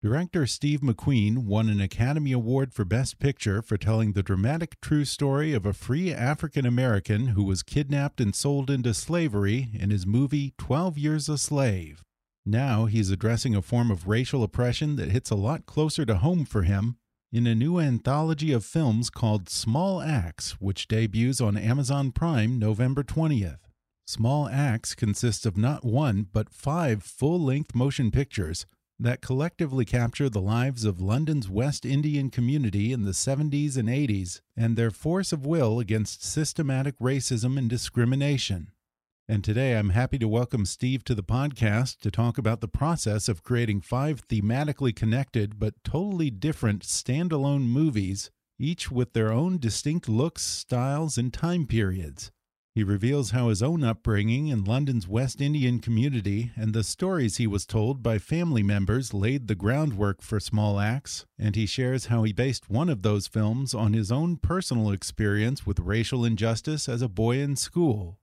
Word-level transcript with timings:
Director 0.00 0.46
Steve 0.46 0.80
McQueen 0.80 1.38
won 1.38 1.68
an 1.68 1.80
Academy 1.80 2.30
Award 2.30 2.72
for 2.72 2.84
Best 2.84 3.18
Picture 3.18 3.60
for 3.60 3.76
telling 3.76 4.12
the 4.12 4.22
dramatic 4.22 4.80
true 4.80 5.04
story 5.04 5.52
of 5.52 5.66
a 5.66 5.72
free 5.72 6.14
African 6.14 6.64
American 6.64 7.28
who 7.28 7.42
was 7.42 7.64
kidnapped 7.64 8.20
and 8.20 8.32
sold 8.32 8.70
into 8.70 8.94
slavery 8.94 9.70
in 9.74 9.90
his 9.90 10.06
movie 10.06 10.54
12 10.56 10.98
Years 10.98 11.28
a 11.28 11.36
Slave. 11.36 12.04
Now 12.46 12.84
he's 12.84 13.10
addressing 13.10 13.56
a 13.56 13.60
form 13.60 13.90
of 13.90 14.06
racial 14.06 14.44
oppression 14.44 14.94
that 14.94 15.10
hits 15.10 15.30
a 15.30 15.34
lot 15.34 15.66
closer 15.66 16.06
to 16.06 16.18
home 16.18 16.44
for 16.44 16.62
him 16.62 16.96
in 17.32 17.48
a 17.48 17.56
new 17.56 17.80
anthology 17.80 18.52
of 18.52 18.64
films 18.64 19.10
called 19.10 19.48
Small 19.48 20.00
Axe, 20.00 20.60
which 20.60 20.86
debuts 20.86 21.40
on 21.40 21.56
Amazon 21.56 22.12
Prime 22.12 22.56
November 22.56 23.02
20th. 23.02 23.58
Small 24.06 24.48
Axe 24.48 24.94
consists 24.94 25.44
of 25.44 25.56
not 25.56 25.84
one, 25.84 26.28
but 26.32 26.50
five 26.50 27.02
full 27.02 27.40
length 27.40 27.74
motion 27.74 28.12
pictures 28.12 28.64
that 29.00 29.20
collectively 29.20 29.84
capture 29.84 30.28
the 30.28 30.40
lives 30.40 30.84
of 30.84 31.00
London's 31.00 31.48
West 31.48 31.86
Indian 31.86 32.30
community 32.30 32.92
in 32.92 33.04
the 33.04 33.12
70s 33.12 33.76
and 33.76 33.88
80s 33.88 34.40
and 34.56 34.76
their 34.76 34.90
force 34.90 35.32
of 35.32 35.46
will 35.46 35.78
against 35.78 36.24
systematic 36.24 36.98
racism 36.98 37.56
and 37.56 37.70
discrimination. 37.70 38.72
And 39.28 39.44
today 39.44 39.76
I'm 39.76 39.90
happy 39.90 40.18
to 40.18 40.26
welcome 40.26 40.64
Steve 40.64 41.04
to 41.04 41.14
the 41.14 41.22
podcast 41.22 42.00
to 42.00 42.10
talk 42.10 42.38
about 42.38 42.60
the 42.60 42.66
process 42.66 43.28
of 43.28 43.44
creating 43.44 43.82
five 43.82 44.26
thematically 44.26 44.96
connected 44.96 45.60
but 45.60 45.74
totally 45.84 46.30
different 46.30 46.82
standalone 46.82 47.68
movies, 47.68 48.30
each 48.58 48.90
with 48.90 49.12
their 49.12 49.30
own 49.30 49.58
distinct 49.58 50.08
looks, 50.08 50.42
styles, 50.42 51.16
and 51.16 51.32
time 51.32 51.66
periods. 51.66 52.32
He 52.74 52.84
reveals 52.84 53.30
how 53.30 53.48
his 53.48 53.62
own 53.62 53.82
upbringing 53.82 54.48
in 54.48 54.62
London's 54.64 55.08
West 55.08 55.40
Indian 55.40 55.80
community 55.80 56.52
and 56.54 56.72
the 56.72 56.84
stories 56.84 57.36
he 57.36 57.46
was 57.46 57.66
told 57.66 58.02
by 58.02 58.18
family 58.18 58.62
members 58.62 59.12
laid 59.12 59.48
the 59.48 59.56
groundwork 59.56 60.22
for 60.22 60.38
Small 60.38 60.78
Axe, 60.78 61.26
and 61.38 61.56
he 61.56 61.66
shares 61.66 62.06
how 62.06 62.22
he 62.22 62.32
based 62.32 62.70
one 62.70 62.88
of 62.88 63.02
those 63.02 63.26
films 63.26 63.74
on 63.74 63.94
his 63.94 64.12
own 64.12 64.36
personal 64.36 64.92
experience 64.92 65.66
with 65.66 65.80
racial 65.80 66.24
injustice 66.24 66.88
as 66.88 67.02
a 67.02 67.08
boy 67.08 67.38
in 67.38 67.56
school. 67.56 68.18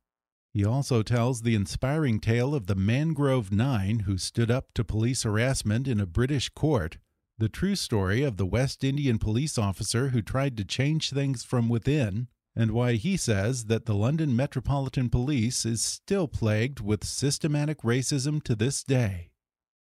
He 0.54 0.64
also 0.64 1.04
tells 1.04 1.42
the 1.42 1.54
inspiring 1.54 2.22
tale 2.22 2.56
of 2.56 2.68
the 2.68 2.76
Mangrove 2.76 3.52
Nine 3.52 4.00
who 4.02 4.18
stood 4.18 4.50
up 4.50 4.74
to 4.76 4.86
police 4.86 5.24
harassment 5.24 5.86
in 5.86 6.00
a 6.00 6.06
British 6.06 6.48
court, 6.48 6.98
the 7.38 7.50
true 7.50 7.76
story 7.76 8.24
of 8.24 8.38
the 8.38 8.46
West 8.46 8.86
Indian 8.86 9.20
police 9.20 9.58
officer 9.58 10.10
who 10.10 10.22
tried 10.22 10.56
to 10.56 10.64
change 10.64 11.10
things 11.10 11.44
from 11.44 11.68
within 11.68 12.30
and 12.56 12.72
why 12.72 12.94
he 12.94 13.18
says 13.18 13.66
that 13.66 13.86
the 13.86 13.96
London 13.96 14.36
Metropolitan 14.36 15.10
Police 15.10 15.66
is 15.66 15.84
still 15.84 16.28
plagued 16.28 16.80
with 16.80 17.04
systematic 17.04 17.82
racism 17.82 18.42
to 18.44 18.56
this 18.56 18.84
day. 18.84 19.32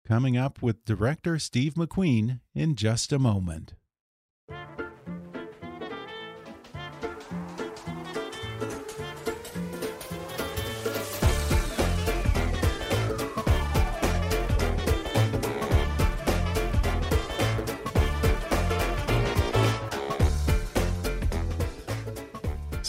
Coming 0.05 0.38
up 0.38 0.61
with 0.61 0.85
director 0.85 1.39
Steve 1.39 1.73
McQueen 1.73 2.39
in 2.53 2.75
just 2.75 3.11
a 3.11 3.19
moment. 3.19 3.73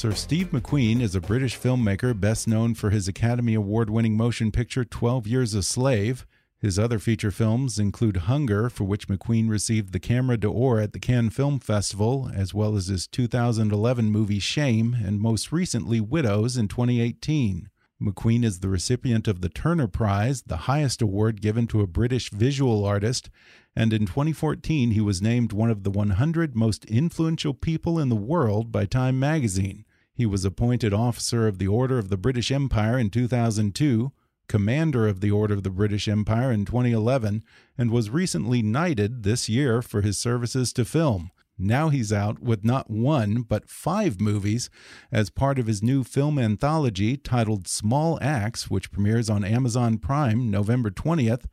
Sir 0.03 0.15
Steve 0.15 0.51
McQueen 0.51 1.01
is 1.01 1.15
a 1.15 1.21
British 1.21 1.57
filmmaker 1.57 2.19
best 2.19 2.49
known 2.49 2.75
for 2.75 2.91
his 2.91 3.07
Academy 3.07 3.55
Award 3.55 3.89
winning 3.89 4.17
motion 4.17 4.51
picture 4.51 4.85
12 4.85 5.29
Years 5.29 5.55
a 5.55 5.63
Slave. 5.63 6.27
His 6.59 6.77
other 6.77 6.99
feature 6.99 7.31
films 7.31 7.79
include 7.79 8.17
Hunger, 8.27 8.69
for 8.69 8.83
which 8.83 9.07
McQueen 9.07 9.49
received 9.49 9.93
the 9.93 10.01
Camera 10.01 10.37
d'Or 10.37 10.81
at 10.81 10.93
the 10.93 10.99
Cannes 10.99 11.31
Film 11.31 11.61
Festival, 11.61 12.29
as 12.35 12.53
well 12.53 12.75
as 12.75 12.89
his 12.89 13.07
2011 13.07 14.11
movie 14.11 14.41
Shame, 14.41 14.93
and 14.93 15.21
most 15.21 15.53
recently 15.53 16.01
Widows 16.01 16.57
in 16.57 16.67
2018. 16.67 17.69
McQueen 18.03 18.45
is 18.45 18.59
the 18.59 18.69
recipient 18.69 19.29
of 19.29 19.41
the 19.41 19.49
Turner 19.49 19.87
Prize, 19.87 20.43
the 20.43 20.67
highest 20.67 21.01
award 21.01 21.41
given 21.41 21.69
to 21.69 21.81
a 21.81 21.87
British 21.87 22.29
visual 22.31 22.85
artist, 22.85 23.31
and 23.77 23.93
in 23.93 24.07
2014 24.07 24.91
he 24.91 25.01
was 25.01 25.23
named 25.23 25.53
one 25.53 25.71
of 25.71 25.85
the 25.85 25.93
100 25.93 26.57
most 26.57 26.85
influential 26.87 27.55
people 27.55 28.01
in 28.01 28.09
the 28.09 28.17
world 28.17 28.73
by 28.73 28.85
Time 28.85 29.21
magazine. 29.21 29.85
He 30.15 30.27
was 30.27 30.45
appointed 30.45 30.93
Officer 30.93 31.49
of 31.49 31.59
the 31.59 31.69
Order 31.69 31.99
of 31.99 32.11
the 32.11 32.19
British 32.19 32.53
Empire 32.53 32.99
in 32.99 33.09
2002, 33.09 34.13
Commander 34.47 35.09
of 35.09 35.21
the 35.21 35.31
Order 35.31 35.55
of 35.55 35.63
the 35.63 35.71
British 35.71 36.07
Empire 36.07 36.53
in 36.53 36.67
2011, 36.67 37.43
and 37.79 37.91
was 37.91 38.11
recently 38.11 38.63
knighted 38.63 39.23
this 39.23 39.49
year 39.49 39.81
for 39.81 40.03
his 40.03 40.19
services 40.19 40.73
to 40.75 40.85
film. 40.85 41.31
Now 41.59 41.89
he's 41.89 42.13
out 42.13 42.41
with 42.41 42.65
not 42.65 42.91
one, 42.91 43.43
but 43.43 43.71
five 43.71 44.21
movies 44.21 44.69
as 45.11 45.31
part 45.31 45.59
of 45.59 45.67
his 45.67 45.83
new 45.83 46.05
film 46.05 46.39
anthology 46.39 47.17
titled 47.17 47.67
Small 47.67 48.19
Axe, 48.21 48.69
which 48.69 48.91
premieres 48.91 49.31
on 49.31 49.45
Amazon 49.45 49.97
Prime 49.97 50.51
November 50.51 50.91
20th. 50.91 51.45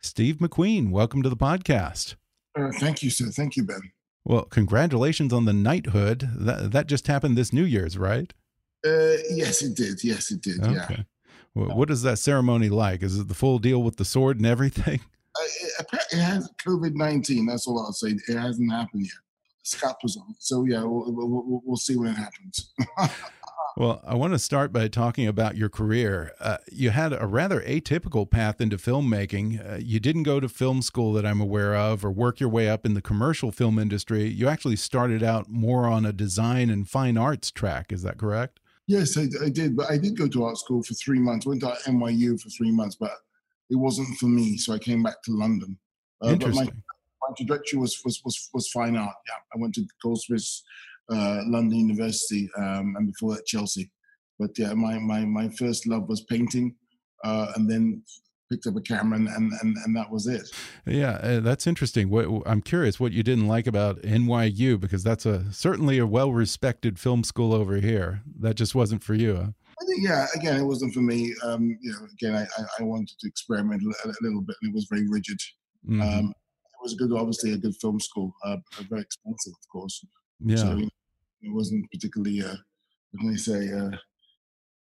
Steve 0.00 0.36
McQueen, 0.36 0.90
welcome 0.90 1.22
to 1.22 1.28
the 1.28 1.36
podcast. 1.36 2.14
Uh, 2.58 2.70
thank 2.78 3.02
you, 3.02 3.10
sir. 3.10 3.26
Thank 3.26 3.56
you, 3.56 3.64
Ben. 3.64 3.92
Well, 4.26 4.42
congratulations 4.42 5.32
on 5.32 5.44
the 5.44 5.52
knighthood. 5.52 6.28
That 6.34 6.72
that 6.72 6.88
just 6.88 7.06
happened 7.06 7.38
this 7.38 7.52
New 7.52 7.62
Year's, 7.62 7.96
right? 7.96 8.34
Uh, 8.84 9.22
yes, 9.30 9.62
it 9.62 9.76
did. 9.76 10.02
Yes, 10.02 10.32
it 10.32 10.42
did. 10.42 10.60
Okay. 10.60 10.74
Yeah. 10.90 11.02
Well, 11.54 11.76
what 11.76 11.90
is 11.90 12.02
that 12.02 12.18
ceremony 12.18 12.68
like? 12.68 13.04
Is 13.04 13.20
it 13.20 13.28
the 13.28 13.34
full 13.34 13.60
deal 13.60 13.84
with 13.84 13.98
the 13.98 14.04
sword 14.04 14.36
and 14.36 14.46
everything? 14.46 15.00
Uh, 15.38 15.44
it, 15.82 15.86
it 16.12 16.18
has 16.18 16.50
COVID 16.66 16.94
nineteen. 16.94 17.44
That's 17.44 17.66
all 17.66 17.78
I'll 17.78 17.92
say. 17.92 18.16
It 18.26 18.38
hasn't 18.38 18.72
happened 18.72 19.02
yet. 19.02 19.12
Scott 19.64 19.98
was 20.02 20.16
on. 20.16 20.34
So 20.38 20.64
yeah, 20.64 20.82
we'll, 20.82 21.12
we'll, 21.12 21.60
we'll 21.62 21.76
see 21.76 21.94
when 21.94 22.08
it 22.08 22.14
happens. 22.14 22.72
Well, 23.78 24.00
I 24.06 24.14
want 24.14 24.32
to 24.32 24.38
start 24.38 24.72
by 24.72 24.88
talking 24.88 25.26
about 25.26 25.58
your 25.58 25.68
career. 25.68 26.32
Uh, 26.40 26.56
you 26.72 26.90
had 26.90 27.12
a 27.12 27.26
rather 27.26 27.60
atypical 27.60 28.28
path 28.28 28.58
into 28.58 28.78
filmmaking. 28.78 29.74
Uh, 29.74 29.76
you 29.76 30.00
didn't 30.00 30.22
go 30.22 30.40
to 30.40 30.48
film 30.48 30.80
school 30.80 31.12
that 31.12 31.26
I'm 31.26 31.42
aware 31.42 31.76
of 31.76 32.02
or 32.02 32.10
work 32.10 32.40
your 32.40 32.48
way 32.48 32.70
up 32.70 32.86
in 32.86 32.94
the 32.94 33.02
commercial 33.02 33.52
film 33.52 33.78
industry. 33.78 34.28
You 34.28 34.48
actually 34.48 34.76
started 34.76 35.22
out 35.22 35.50
more 35.50 35.86
on 35.86 36.06
a 36.06 36.12
design 36.14 36.70
and 36.70 36.88
fine 36.88 37.18
arts 37.18 37.50
track. 37.50 37.92
Is 37.92 38.00
that 38.00 38.16
correct? 38.16 38.60
Yes, 38.86 39.18
I, 39.18 39.26
I 39.44 39.50
did. 39.50 39.76
But 39.76 39.90
I 39.90 39.98
did 39.98 40.16
go 40.16 40.26
to 40.26 40.44
art 40.44 40.56
school 40.56 40.82
for 40.82 40.94
three 40.94 41.18
months. 41.18 41.44
Went 41.44 41.60
to 41.60 41.76
NYU 41.84 42.40
for 42.40 42.48
three 42.48 42.72
months, 42.72 42.96
but 42.98 43.10
it 43.68 43.76
wasn't 43.76 44.08
for 44.16 44.26
me. 44.26 44.56
So 44.56 44.72
I 44.72 44.78
came 44.78 45.02
back 45.02 45.22
to 45.24 45.32
London. 45.32 45.76
Uh, 46.24 46.28
Interesting. 46.28 46.64
My, 46.64 47.28
my, 47.28 47.34
trajectory 47.36 47.78
was, 47.78 48.00
was, 48.06 48.22
was, 48.24 48.48
was 48.54 48.70
fine 48.70 48.96
art. 48.96 49.16
Yeah, 49.28 49.34
I 49.54 49.60
went 49.60 49.74
to 49.74 49.84
Goldsmiths 50.02 50.62
uh, 51.10 51.42
London 51.46 51.78
University, 51.78 52.48
um, 52.58 52.94
and 52.96 53.06
before 53.06 53.34
that 53.34 53.46
Chelsea. 53.46 53.90
But 54.38 54.50
yeah, 54.58 54.74
my 54.74 54.98
my 54.98 55.24
my 55.24 55.48
first 55.50 55.86
love 55.86 56.08
was 56.08 56.22
painting, 56.22 56.74
uh, 57.24 57.52
and 57.56 57.70
then 57.70 58.02
picked 58.50 58.66
up 58.66 58.76
a 58.76 58.80
camera, 58.80 59.18
and 59.18 59.28
and 59.28 59.52
and, 59.62 59.76
and 59.84 59.96
that 59.96 60.10
was 60.10 60.26
it. 60.26 60.48
Yeah, 60.86 61.18
uh, 61.22 61.40
that's 61.40 61.66
interesting. 61.66 62.10
What 62.10 62.26
I'm 62.46 62.62
curious 62.62 63.00
what 63.00 63.12
you 63.12 63.22
didn't 63.22 63.48
like 63.48 63.66
about 63.66 64.02
NYU 64.02 64.78
because 64.78 65.02
that's 65.02 65.26
a 65.26 65.52
certainly 65.52 65.98
a 65.98 66.06
well-respected 66.06 66.98
film 66.98 67.24
school 67.24 67.52
over 67.54 67.76
here. 67.76 68.22
That 68.40 68.56
just 68.56 68.74
wasn't 68.74 69.02
for 69.02 69.14
you. 69.14 69.36
Huh? 69.36 69.50
I 69.80 69.84
think, 69.84 70.02
yeah, 70.02 70.26
again, 70.34 70.58
it 70.58 70.64
wasn't 70.64 70.94
for 70.94 71.00
me. 71.00 71.34
Um, 71.42 71.76
you 71.80 71.92
know, 71.92 72.06
again, 72.12 72.34
I, 72.34 72.62
I 72.80 72.82
wanted 72.82 73.18
to 73.18 73.28
experiment 73.28 73.82
a, 73.82 74.14
little 74.22 74.40
bit, 74.40 74.56
and 74.62 74.70
it 74.70 74.74
was 74.74 74.86
very 74.90 75.06
rigid. 75.08 75.38
Mm 75.86 76.00
-hmm. 76.00 76.18
um, 76.18 76.30
it 76.30 76.82
was 76.82 76.92
a 76.92 76.96
good, 76.96 77.12
obviously, 77.12 77.52
a 77.52 77.58
good 77.58 77.76
film 77.80 78.00
school, 78.00 78.34
uh, 78.44 78.56
very 78.88 79.02
expensive, 79.02 79.54
of 79.60 79.66
course. 79.68 80.06
Yeah, 80.38 80.58
so, 80.58 80.88
it 81.46 81.52
wasn't 81.52 81.90
particularly, 81.90 82.42
uh, 82.42 82.56
can 83.18 83.30
I 83.32 83.36
say, 83.36 83.72
uh, 83.72 83.90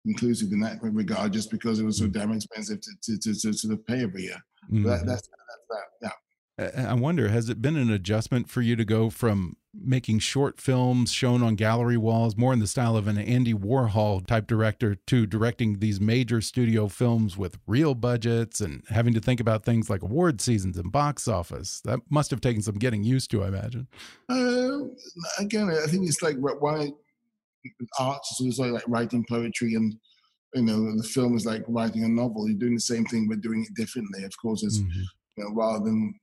inclusive 0.06 0.52
in 0.52 0.60
that 0.62 0.82
regard, 0.82 1.34
just 1.34 1.52
because 1.52 1.80
it 1.80 1.86
was 1.86 1.98
so 1.98 2.06
mm. 2.06 2.14
damn 2.14 2.32
expensive 2.32 2.80
to 2.82 2.92
to 3.04 3.18
to, 3.18 3.54
to, 3.54 3.68
to 3.70 3.78
pay 3.78 4.04
every 4.04 4.24
year. 4.24 4.42
Mm 4.70 4.78
-hmm. 4.78 4.86
that, 4.88 5.06
that's, 5.06 5.28
that's 5.50 5.66
that. 5.70 5.88
Yeah. 6.02 6.18
I 6.60 6.96
wonder, 6.96 7.30
has 7.30 7.50
it 7.50 7.62
been 7.62 7.76
an 7.76 7.92
adjustment 7.92 8.50
for 8.50 8.62
you 8.62 8.76
to 8.76 8.84
go 8.84 9.12
from 9.12 9.58
making 9.76 10.18
short 10.18 10.60
films 10.60 11.12
shown 11.12 11.44
on 11.44 11.54
gallery 11.54 11.98
walls, 11.98 12.36
more 12.36 12.52
in 12.52 12.58
the 12.58 12.66
style 12.66 12.98
of 12.98 13.08
an 13.08 13.20
Andy 13.20 13.54
Warhol 13.54 14.26
type 14.26 14.48
director, 14.48 14.96
to 14.96 15.28
directing 15.28 15.78
these 15.78 16.02
major 16.02 16.42
studio 16.42 16.88
films 16.88 17.38
with 17.38 17.60
real 17.68 17.94
budgets 17.94 18.60
and 18.60 18.84
having 18.90 19.14
to 19.14 19.20
think 19.20 19.40
about 19.40 19.66
things 19.66 19.88
like 19.88 20.02
award 20.02 20.42
seasons 20.42 20.78
and 20.78 20.92
box 20.92 21.28
office? 21.28 21.80
That 21.86 22.00
must 22.10 22.32
have 22.32 22.42
taken 22.42 22.64
some 22.64 22.76
getting 22.76 23.04
used 23.04 23.30
to, 23.32 23.44
I 23.44 23.50
imagine. 23.50 23.88
Uh, 24.28 24.80
again, 25.38 25.70
I 25.70 25.86
think 25.86 26.08
it's 26.08 26.24
like 26.24 26.38
why 26.38 26.92
art 28.00 28.22
is 28.42 28.58
like 28.58 28.82
writing 28.88 29.26
poetry 29.30 29.76
and 29.76 29.96
you 30.56 30.62
know 30.62 30.96
the 30.96 31.04
film 31.04 31.36
is 31.36 31.46
like 31.46 31.64
writing 31.68 32.04
a 32.04 32.08
novel. 32.08 32.48
You're 32.48 32.58
doing 32.58 32.76
the 32.76 32.80
same 32.80 33.06
thing, 33.06 33.28
but 33.28 33.42
doing 33.42 33.64
it 33.64 33.76
differently. 33.76 34.24
Of 34.24 34.32
course, 34.42 34.66
as 34.66 34.80
mm 34.80 34.88
-hmm. 34.88 35.06
you 35.38 35.44
know, 35.44 35.54
rather 35.54 35.86
than 35.86 36.16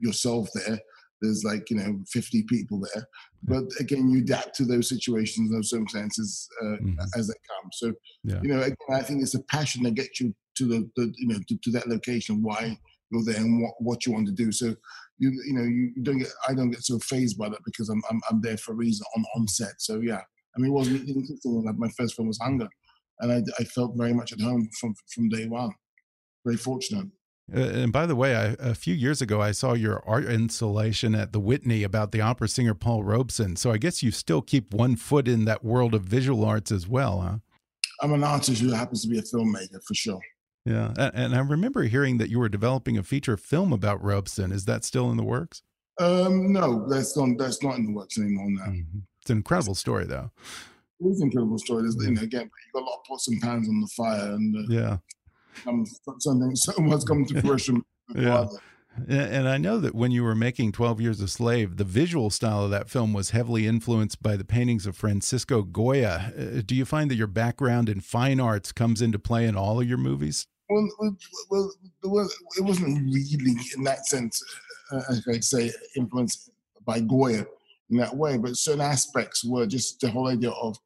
yourself 0.00 0.48
there. 0.54 0.78
There's 1.22 1.44
like 1.44 1.70
you 1.70 1.76
know 1.78 1.98
50 2.08 2.42
people 2.42 2.82
there, 2.92 3.06
but 3.42 3.64
again, 3.80 4.10
you 4.10 4.18
adapt 4.18 4.54
to 4.56 4.64
those 4.64 4.88
situations, 4.88 5.50
those 5.50 5.70
circumstances 5.70 6.46
uh, 6.62 6.76
mm-hmm. 6.76 6.94
as 7.16 7.28
they 7.28 7.34
come. 7.48 7.70
So 7.72 7.92
yeah. 8.22 8.40
you 8.42 8.50
know, 8.50 8.60
again, 8.60 8.76
I 8.92 9.00
think 9.00 9.22
it's 9.22 9.34
a 9.34 9.42
passion 9.44 9.82
that 9.84 9.94
gets 9.94 10.20
you 10.20 10.34
to 10.58 10.66
the, 10.66 10.90
the 10.96 11.12
you 11.16 11.28
know 11.28 11.38
to, 11.48 11.56
to, 11.56 11.70
that 11.70 11.88
location, 11.88 12.42
why 12.42 12.78
you're 13.10 13.24
there 13.24 13.36
and 13.36 13.62
what, 13.62 13.74
what 13.78 14.04
you 14.04 14.12
want 14.12 14.26
to 14.26 14.32
do. 14.32 14.52
So 14.52 14.74
you 15.18 15.30
you 15.46 15.54
know 15.54 15.62
you 15.62 15.92
don't 16.02 16.18
get 16.18 16.28
I 16.48 16.54
don't 16.54 16.70
get 16.70 16.82
so 16.82 16.98
fazed 16.98 17.38
by 17.38 17.48
that 17.48 17.64
because 17.64 17.88
I'm 17.88 18.02
I'm, 18.10 18.20
I'm 18.30 18.40
there 18.42 18.58
for 18.58 18.72
a 18.72 18.76
reason 18.76 19.06
on 19.16 19.24
on 19.36 19.48
set. 19.48 19.74
So 19.78 20.00
yeah, 20.00 20.20
I 20.56 20.60
mean, 20.60 20.70
it 20.70 20.74
wasn't 20.74 21.08
interesting. 21.08 21.64
Like 21.64 21.78
my 21.78 21.88
first 21.96 22.14
film 22.14 22.28
was 22.28 22.38
Hunger, 22.38 22.68
and 23.20 23.32
I, 23.32 23.42
I 23.58 23.64
felt 23.64 23.96
very 23.96 24.12
much 24.12 24.32
at 24.32 24.40
home 24.40 24.68
from 24.80 24.94
from 25.14 25.28
day 25.28 25.46
one. 25.46 25.70
Very 26.44 26.56
fortunate. 26.56 27.06
Uh, 27.54 27.60
and 27.60 27.92
by 27.92 28.06
the 28.06 28.16
way, 28.16 28.34
I, 28.34 28.56
a 28.58 28.74
few 28.74 28.94
years 28.94 29.22
ago, 29.22 29.40
I 29.40 29.52
saw 29.52 29.74
your 29.74 30.02
art 30.06 30.24
installation 30.24 31.14
at 31.14 31.32
the 31.32 31.40
Whitney 31.40 31.84
about 31.84 32.10
the 32.10 32.20
opera 32.20 32.48
singer 32.48 32.74
Paul 32.74 33.04
Robeson. 33.04 33.56
So 33.56 33.70
I 33.70 33.78
guess 33.78 34.02
you 34.02 34.10
still 34.10 34.42
keep 34.42 34.74
one 34.74 34.96
foot 34.96 35.28
in 35.28 35.44
that 35.44 35.64
world 35.64 35.94
of 35.94 36.02
visual 36.02 36.44
arts 36.44 36.72
as 36.72 36.88
well, 36.88 37.20
huh? 37.20 37.38
I'm 38.02 38.12
an 38.12 38.24
artist 38.24 38.60
who 38.60 38.72
happens 38.72 39.02
to 39.02 39.08
be 39.08 39.18
a 39.18 39.22
filmmaker 39.22 39.80
for 39.86 39.94
sure. 39.94 40.20
Yeah, 40.64 40.92
and 41.14 41.34
I 41.36 41.38
remember 41.38 41.84
hearing 41.84 42.18
that 42.18 42.28
you 42.28 42.40
were 42.40 42.48
developing 42.48 42.98
a 42.98 43.04
feature 43.04 43.36
film 43.36 43.72
about 43.72 44.02
Robeson. 44.02 44.50
Is 44.50 44.64
that 44.64 44.84
still 44.84 45.12
in 45.12 45.16
the 45.16 45.22
works? 45.22 45.62
Um, 46.00 46.52
no, 46.52 46.88
that's 46.88 47.16
not. 47.16 47.38
That's 47.38 47.62
not 47.62 47.76
in 47.76 47.86
the 47.86 47.92
works 47.92 48.18
anymore 48.18 48.50
now. 48.50 48.66
Mm 48.66 48.86
-hmm. 48.92 49.02
It's 49.20 49.30
an 49.30 49.36
incredible 49.36 49.74
story, 49.74 50.06
though. 50.06 50.30
It 51.00 51.06
is 51.06 51.20
an 51.20 51.26
incredible 51.28 51.58
story. 51.58 51.82
There's, 51.82 51.96
you 52.04 52.14
know, 52.14 52.22
again, 52.22 52.50
you 52.50 52.72
got 52.72 52.82
a 52.82 52.90
lot 52.90 52.98
of 52.98 53.04
pots 53.08 53.28
and 53.28 53.40
pans 53.40 53.68
on 53.68 53.80
the 53.80 53.88
fire, 53.94 54.34
and 54.34 54.56
uh, 54.56 54.74
yeah, 54.74 54.98
um, 55.66 55.86
something 56.18 56.54
someone's 56.56 57.04
come 57.04 57.24
to 57.26 57.40
fruition. 57.42 57.84
yeah. 58.14 58.46
And 59.08 59.46
I 59.46 59.58
know 59.58 59.78
that 59.78 59.94
when 59.94 60.10
you 60.10 60.24
were 60.24 60.34
making 60.34 60.72
12 60.72 61.02
Years 61.02 61.20
a 61.20 61.28
Slave, 61.28 61.76
the 61.76 61.84
visual 61.84 62.30
style 62.30 62.64
of 62.64 62.70
that 62.70 62.88
film 62.88 63.12
was 63.12 63.30
heavily 63.30 63.66
influenced 63.66 64.22
by 64.22 64.36
the 64.36 64.44
paintings 64.44 64.86
of 64.86 64.96
Francisco 64.96 65.62
Goya. 65.62 66.32
Uh, 66.34 66.62
do 66.64 66.74
you 66.74 66.86
find 66.86 67.10
that 67.10 67.16
your 67.16 67.26
background 67.26 67.90
in 67.90 68.00
fine 68.00 68.40
arts 68.40 68.72
comes 68.72 69.02
into 69.02 69.18
play 69.18 69.44
in 69.44 69.54
all 69.54 69.80
of 69.80 69.86
your 69.86 69.98
movies? 69.98 70.46
Well, 70.70 70.88
well, 71.50 71.70
it 72.56 72.62
wasn't 72.62 73.12
really 73.12 73.54
in 73.76 73.84
that 73.84 74.06
sense, 74.06 74.42
uh, 74.90 75.02
as 75.10 75.22
I 75.28 75.40
say, 75.40 75.70
influenced 75.94 76.50
by 76.86 77.00
Goya 77.00 77.46
in 77.90 77.98
that 77.98 78.16
way, 78.16 78.38
but 78.38 78.56
certain 78.56 78.80
aspects 78.80 79.44
were 79.44 79.66
just 79.66 80.00
the 80.00 80.10
whole 80.10 80.28
idea 80.28 80.50
of 80.50 80.78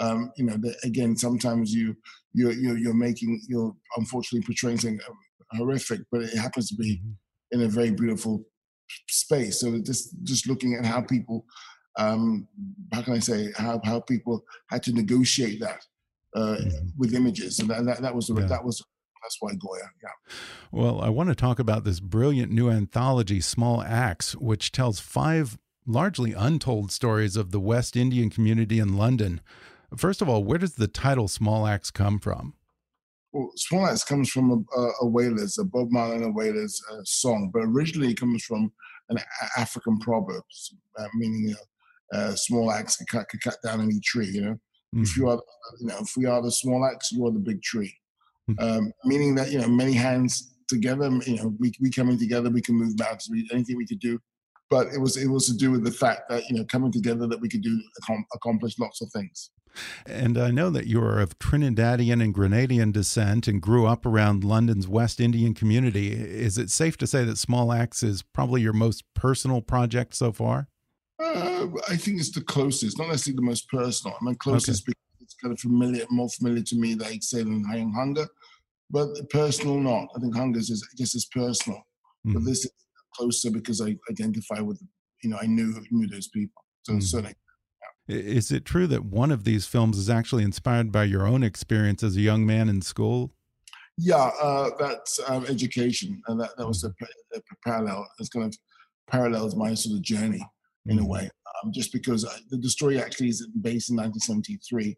um, 0.00 0.32
you 0.36 0.44
know, 0.44 0.56
again, 0.84 1.16
sometimes 1.16 1.72
you 1.72 1.96
you're, 2.32 2.52
you're, 2.52 2.76
you're 2.76 2.94
making 2.94 3.40
you're 3.48 3.74
unfortunately 3.96 4.44
portraying 4.44 4.78
something 4.78 5.00
horrific, 5.52 6.00
but 6.10 6.22
it 6.22 6.36
happens 6.36 6.68
to 6.68 6.76
be 6.76 6.96
mm-hmm. 6.96 7.60
in 7.60 7.66
a 7.66 7.68
very 7.68 7.90
beautiful 7.90 8.44
space. 9.08 9.60
So 9.60 9.78
just 9.78 10.14
just 10.22 10.48
looking 10.48 10.74
at 10.74 10.84
how 10.84 11.00
people, 11.00 11.44
um, 11.98 12.46
how 12.92 13.02
can 13.02 13.14
I 13.14 13.20
say, 13.20 13.52
how 13.56 13.80
how 13.84 14.00
people 14.00 14.44
had 14.68 14.82
to 14.84 14.92
negotiate 14.92 15.60
that 15.60 15.80
uh, 16.34 16.56
mm-hmm. 16.60 16.88
with 16.98 17.14
images, 17.14 17.58
and 17.58 17.70
that, 17.70 17.84
that, 17.86 18.02
that 18.02 18.14
was 18.14 18.26
the, 18.26 18.34
yeah. 18.34 18.46
that 18.46 18.64
was 18.64 18.82
that's 19.22 19.38
why 19.40 19.52
Goya. 19.54 19.90
Yeah. 20.02 20.10
Well, 20.70 21.00
I 21.00 21.08
want 21.08 21.30
to 21.30 21.34
talk 21.34 21.58
about 21.58 21.84
this 21.84 22.00
brilliant 22.00 22.52
new 22.52 22.70
anthology, 22.70 23.40
Small 23.40 23.82
Axe, 23.82 24.36
which 24.36 24.72
tells 24.72 25.00
five 25.00 25.58
largely 25.86 26.32
untold 26.32 26.92
stories 26.92 27.36
of 27.36 27.50
the 27.50 27.60
West 27.60 27.96
Indian 27.96 28.28
community 28.30 28.78
in 28.78 28.96
London. 28.96 29.40
First 29.96 30.22
of 30.22 30.28
all, 30.28 30.42
where 30.44 30.58
does 30.58 30.74
the 30.74 30.88
title 30.88 31.28
Small 31.28 31.66
Axe 31.66 31.90
come 31.90 32.18
from? 32.18 32.54
Well, 33.32 33.50
Small 33.56 33.86
Axe 33.86 34.04
comes 34.04 34.30
from 34.30 34.66
a, 34.76 34.80
a 35.02 35.06
Wailers, 35.06 35.58
a 35.58 35.64
Bob 35.64 35.88
Marley 35.90 36.16
and 36.16 36.34
Wailers 36.34 36.80
uh, 36.90 37.00
song, 37.04 37.50
but 37.52 37.60
originally 37.60 38.10
it 38.10 38.20
comes 38.20 38.44
from 38.44 38.72
an 39.08 39.18
African 39.56 39.98
proverb, 39.98 40.42
uh, 40.98 41.06
meaning 41.14 41.54
a, 42.12 42.16
a, 42.16 42.36
small 42.36 42.70
axe 42.70 42.96
can 42.96 43.06
cut, 43.06 43.28
can 43.28 43.40
cut 43.40 43.56
down 43.62 43.80
any 43.80 44.00
tree. 44.00 44.26
You 44.26 44.40
know, 44.42 44.52
mm-hmm. 44.52 45.02
if 45.02 45.16
you 45.16 45.28
are, 45.28 45.40
you 45.80 45.86
know, 45.86 45.98
if 46.00 46.14
we 46.16 46.26
are 46.26 46.42
the 46.42 46.50
small 46.50 46.84
axe, 46.84 47.12
you 47.12 47.26
are 47.26 47.32
the 47.32 47.38
big 47.38 47.62
tree. 47.62 47.94
Mm-hmm. 48.50 48.64
Um, 48.64 48.92
meaning 49.04 49.34
that 49.36 49.50
you 49.50 49.60
know, 49.60 49.68
many 49.68 49.92
hands 49.92 50.54
together. 50.68 51.10
You 51.26 51.36
know, 51.36 51.54
we 51.58 51.72
we 51.80 51.90
coming 51.90 52.18
together, 52.18 52.50
we 52.50 52.62
can 52.62 52.76
move 52.76 52.98
mountains. 52.98 53.28
We, 53.30 53.48
anything 53.52 53.76
we 53.76 53.86
could 53.86 54.00
do, 54.00 54.18
but 54.70 54.88
it 54.88 55.00
was 55.00 55.16
it 55.16 55.28
was 55.28 55.46
to 55.46 55.56
do 55.56 55.70
with 55.70 55.84
the 55.84 55.90
fact 55.90 56.28
that 56.28 56.48
you 56.48 56.56
know 56.56 56.64
coming 56.64 56.92
together 56.92 57.26
that 57.26 57.40
we 57.40 57.48
could 57.48 57.62
do 57.62 57.80
accomplish 58.34 58.78
lots 58.78 59.00
of 59.00 59.10
things. 59.12 59.50
And 60.06 60.38
I 60.38 60.50
know 60.50 60.70
that 60.70 60.86
you 60.86 61.00
are 61.02 61.20
of 61.20 61.38
Trinidadian 61.38 62.22
and 62.22 62.34
Grenadian 62.34 62.92
descent 62.92 63.48
and 63.48 63.60
grew 63.60 63.86
up 63.86 64.06
around 64.06 64.44
London's 64.44 64.88
West 64.88 65.20
Indian 65.20 65.54
community. 65.54 66.12
Is 66.12 66.58
it 66.58 66.70
safe 66.70 66.96
to 66.98 67.06
say 67.06 67.24
that 67.24 67.38
Small 67.38 67.72
Axe 67.72 68.02
is 68.02 68.22
probably 68.22 68.62
your 68.62 68.72
most 68.72 69.04
personal 69.14 69.60
project 69.60 70.14
so 70.14 70.32
far? 70.32 70.68
Uh, 71.18 71.68
I 71.88 71.96
think 71.96 72.20
it's 72.20 72.30
the 72.30 72.42
closest, 72.42 72.98
not 72.98 73.08
necessarily 73.08 73.36
the 73.36 73.42
most 73.42 73.68
personal. 73.68 74.16
I 74.20 74.24
mean, 74.24 74.34
closest 74.34 74.82
okay. 74.82 74.92
because 74.92 75.22
it's 75.22 75.34
kind 75.34 75.52
of 75.52 75.60
familiar, 75.60 76.04
more 76.10 76.28
familiar 76.28 76.62
to 76.62 76.76
me 76.76 76.94
than 76.94 77.20
say 77.22 77.42
than 77.42 77.64
Hunger, 77.64 78.26
but 78.90 79.08
personal 79.30 79.80
not. 79.80 80.08
I 80.14 80.20
think 80.20 80.36
Hunger 80.36 80.58
is 80.58 80.86
just 80.96 81.14
as 81.14 81.24
personal, 81.26 81.80
mm. 82.26 82.34
but 82.34 82.44
this 82.44 82.66
is 82.66 82.72
closer 83.14 83.50
because 83.50 83.80
I 83.80 83.96
identify 84.10 84.60
with, 84.60 84.80
you 85.22 85.30
know, 85.30 85.38
I 85.40 85.46
knew 85.46 85.74
knew 85.90 86.06
those 86.06 86.28
people. 86.28 86.62
So 86.82 86.92
mm. 86.92 87.02
certainly 87.02 87.34
is 88.08 88.52
it 88.52 88.64
true 88.64 88.86
that 88.86 89.04
one 89.04 89.30
of 89.32 89.44
these 89.44 89.66
films 89.66 89.98
is 89.98 90.08
actually 90.08 90.44
inspired 90.44 90.92
by 90.92 91.04
your 91.04 91.26
own 91.26 91.42
experience 91.42 92.02
as 92.02 92.16
a 92.16 92.20
young 92.20 92.46
man 92.46 92.68
in 92.68 92.82
school? 92.82 93.32
Yeah, 93.98 94.30
uh, 94.40 94.70
that's 94.78 95.18
um, 95.26 95.46
education, 95.46 96.22
and 96.28 96.38
that, 96.40 96.50
that 96.58 96.66
was 96.66 96.84
a, 96.84 96.92
a, 97.34 97.40
parallel. 97.64 98.06
It's 98.18 98.28
kind 98.28 98.44
of 98.46 98.54
parallels 99.08 99.56
my 99.56 99.72
sort 99.74 99.96
of 99.96 100.02
journey 100.02 100.44
in 100.86 100.98
a 100.98 101.00
mm-hmm. 101.00 101.10
way. 101.10 101.30
Um, 101.64 101.72
just 101.72 101.92
because 101.92 102.24
I, 102.24 102.36
the, 102.50 102.58
the, 102.58 102.68
story 102.68 103.00
actually 103.00 103.28
is 103.28 103.46
based 103.62 103.88
in 103.88 103.96
1973, 103.96 104.94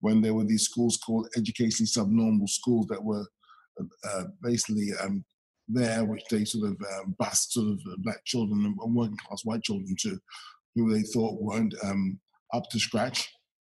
when 0.00 0.20
there 0.20 0.34
were 0.34 0.44
these 0.44 0.64
schools 0.64 0.98
called 0.98 1.28
educationally 1.36 1.86
subnormal 1.86 2.46
schools 2.46 2.86
that 2.88 3.02
were 3.02 3.24
uh, 4.06 4.24
basically 4.42 4.90
um, 5.02 5.24
there, 5.66 6.04
which 6.04 6.24
they 6.30 6.44
sort 6.44 6.70
of 6.70 6.76
uh, 6.82 7.04
bust 7.18 7.54
sort 7.54 7.68
of 7.68 7.80
black 7.98 8.22
children 8.26 8.66
and 8.66 8.94
working 8.94 9.16
class 9.16 9.44
white 9.44 9.62
children 9.62 9.96
to, 10.00 10.18
who 10.74 10.92
they 10.92 11.02
thought 11.02 11.40
weren't 11.40 11.74
um, 11.82 12.18
up 12.52 12.68
to 12.70 12.78
scratch. 12.78 13.28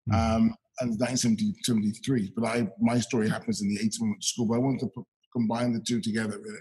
Mm. 0.09 0.15
Um, 0.15 0.55
and 0.79 0.99
1973. 0.99 2.33
But 2.35 2.45
I, 2.45 2.67
my 2.79 2.99
story 2.99 3.29
happens 3.29 3.61
in 3.61 3.69
the 3.69 3.77
80s 3.77 3.99
when 3.99 4.09
I 4.09 4.11
went 4.11 4.21
to 4.21 4.27
school. 4.27 4.47
But 4.47 4.55
I 4.55 4.59
wanted 4.59 4.79
to 4.81 4.87
put, 4.87 5.05
combine 5.33 5.73
the 5.73 5.79
two 5.79 6.01
together, 6.01 6.39
really. 6.41 6.59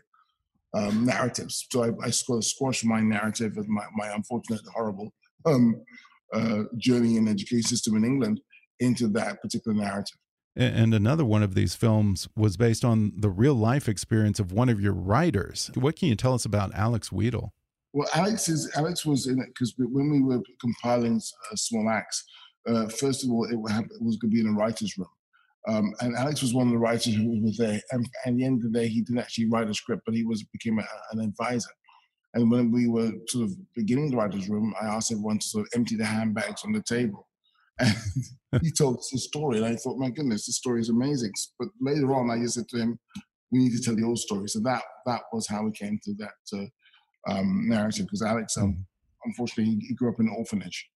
Um, 0.72 1.04
narratives. 1.04 1.66
So 1.70 1.84
I, 1.84 2.06
I 2.06 2.10
sort 2.10 2.38
of 2.38 2.44
squashed 2.44 2.84
my 2.84 3.00
narrative 3.00 3.56
of 3.56 3.68
my, 3.68 3.84
my 3.96 4.14
unfortunate, 4.14 4.60
horrible 4.72 5.12
um, 5.44 5.82
uh, 6.32 6.64
journey 6.76 7.16
in 7.16 7.24
the 7.24 7.32
education 7.32 7.64
system 7.64 7.96
in 7.96 8.04
England 8.04 8.40
into 8.78 9.08
that 9.08 9.42
particular 9.42 9.76
narrative. 9.76 10.16
And 10.56 10.92
another 10.92 11.24
one 11.24 11.42
of 11.42 11.54
these 11.54 11.74
films 11.74 12.28
was 12.36 12.56
based 12.56 12.84
on 12.84 13.12
the 13.16 13.30
real 13.30 13.54
life 13.54 13.88
experience 13.88 14.38
of 14.38 14.52
one 14.52 14.68
of 14.68 14.80
your 14.80 14.92
writers. 14.92 15.70
What 15.74 15.96
can 15.96 16.08
you 16.08 16.16
tell 16.16 16.34
us 16.34 16.44
about 16.44 16.74
Alex 16.74 17.10
Wheatle? 17.10 17.50
Well, 17.92 18.08
Alex 18.14 18.48
is 18.48 18.70
Alex 18.76 19.04
was 19.04 19.26
in 19.26 19.40
it 19.40 19.48
because 19.48 19.74
when 19.76 20.10
we 20.10 20.20
were 20.20 20.42
compiling 20.60 21.16
uh, 21.16 21.56
Small 21.56 21.88
Axe, 21.88 22.24
uh, 22.68 22.88
first 22.88 23.24
of 23.24 23.30
all, 23.30 23.44
it, 23.44 23.56
was 23.56 24.16
going 24.16 24.30
to 24.30 24.34
be 24.34 24.40
in 24.40 24.48
a 24.48 24.52
writer's 24.52 24.96
room, 24.96 25.08
Um, 25.66 25.92
and 26.00 26.16
Alex 26.16 26.42
was 26.42 26.54
one 26.54 26.68
of 26.68 26.72
the 26.72 26.78
writers 26.78 27.14
who 27.14 27.40
was 27.42 27.56
there. 27.56 27.80
And 27.90 28.08
at 28.26 28.36
the 28.36 28.44
end 28.44 28.58
of 28.64 28.72
the 28.72 28.78
day, 28.78 28.86
he 28.86 29.00
didn't 29.00 29.18
actually 29.18 29.48
write 29.48 29.68
a 29.68 29.74
script, 29.74 30.02
but 30.06 30.14
he 30.14 30.24
was 30.24 30.44
became 30.44 30.78
a, 30.78 30.84
an 31.12 31.20
advisor. 31.20 31.70
And 32.34 32.48
when 32.50 32.70
we 32.70 32.86
were 32.86 33.10
sort 33.28 33.46
of 33.46 33.74
beginning 33.74 34.10
the 34.10 34.16
writer's 34.16 34.48
room, 34.48 34.72
I 34.80 34.86
asked 34.86 35.10
everyone 35.10 35.40
to 35.40 35.46
sort 35.46 35.66
of 35.66 35.72
empty 35.74 35.96
the 35.96 36.04
handbags 36.04 36.62
on 36.64 36.72
the 36.72 36.82
table. 36.82 37.28
And 38.52 38.62
he 38.62 38.72
told 38.72 38.98
us 38.98 39.10
his 39.12 39.26
story. 39.26 39.58
And 39.58 39.66
I 39.66 39.76
thought, 39.76 39.96
my 39.96 40.10
goodness, 40.10 40.46
this 40.46 40.56
story 40.56 40.80
is 40.80 40.88
amazing. 40.88 41.30
But 41.56 41.68
later 41.80 42.12
on, 42.16 42.30
I 42.30 42.42
just 42.42 42.54
said 42.54 42.68
to 42.70 42.78
him, 42.78 42.98
we 43.52 43.60
need 43.60 43.76
to 43.76 43.80
tell 43.80 43.94
the 43.94 44.02
old 44.02 44.18
story. 44.18 44.48
So 44.48 44.58
that 44.60 44.82
that 45.06 45.22
was 45.32 45.46
how 45.46 45.62
we 45.62 45.70
came 45.70 46.00
to 46.02 46.14
that 46.14 46.58
uh, 46.58 46.66
um, 47.28 47.68
narrative. 47.68 48.06
Because 48.06 48.22
Alex, 48.22 48.56
um, 48.56 48.72
mm. 48.72 48.84
unfortunately, 49.24 49.78
he, 49.86 49.94
grew 49.94 50.10
up 50.10 50.20
in 50.20 50.26
an 50.26 50.34
orphanage 50.36 50.88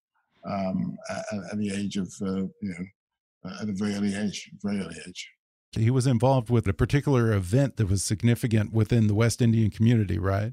um, 0.49 0.97
at, 1.11 1.25
at, 1.53 1.59
the 1.59 1.73
age 1.75 1.97
of, 1.97 2.13
uh, 2.23 2.43
you 2.43 2.53
know, 2.63 3.51
uh, 3.51 3.63
at 3.63 3.69
a 3.69 3.73
very 3.73 3.95
early 3.95 4.15
age, 4.15 4.51
very 4.63 4.81
early 4.81 4.97
age. 5.07 5.29
He 5.73 5.91
was 5.91 6.07
involved 6.07 6.51
with 6.51 6.69
a 6.69 6.73
particular 6.73 7.33
event 7.33 7.77
that 7.77 7.89
was 7.89 8.05
significant 8.05 8.73
within 8.73 9.09
the 9.09 9.15
West 9.15 9.43
Indian 9.43 9.71
community, 9.71 10.19
right? 10.19 10.53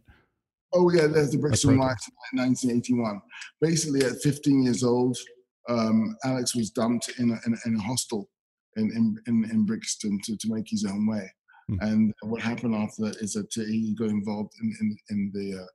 Oh 0.74 0.90
yeah, 0.90 1.08
there's 1.08 1.32
the 1.32 1.38
Brixton 1.38 1.78
riots 1.78 2.10
in 2.34 2.40
1981. 2.40 3.22
Basically, 3.60 4.04
at 4.04 4.22
15 4.22 4.64
years 4.64 4.84
old, 4.84 5.18
um, 5.70 6.16
Alex 6.24 6.56
was 6.56 6.72
dumped 6.72 7.12
in 7.20 7.30
a, 7.30 7.38
in, 7.46 7.58
in 7.66 7.76
a 7.76 7.82
hostel 7.82 8.30
in, 8.78 9.18
in, 9.28 9.50
in, 9.52 9.66
Brixton 9.66 10.20
to, 10.24 10.38
to 10.38 10.54
make 10.54 10.66
his 10.68 10.86
own 10.86 11.08
way. 11.08 11.30
Mm. 11.72 11.78
And 11.82 12.14
what 12.24 12.42
happened 12.42 12.76
after 12.76 13.04
that 13.06 13.18
is 13.18 13.34
that 13.34 13.52
he 13.54 13.96
got 13.98 14.10
involved 14.10 14.52
in, 14.62 14.76
in, 14.82 14.98
in 15.10 15.32
the 15.34 15.62
uh, 15.62 15.68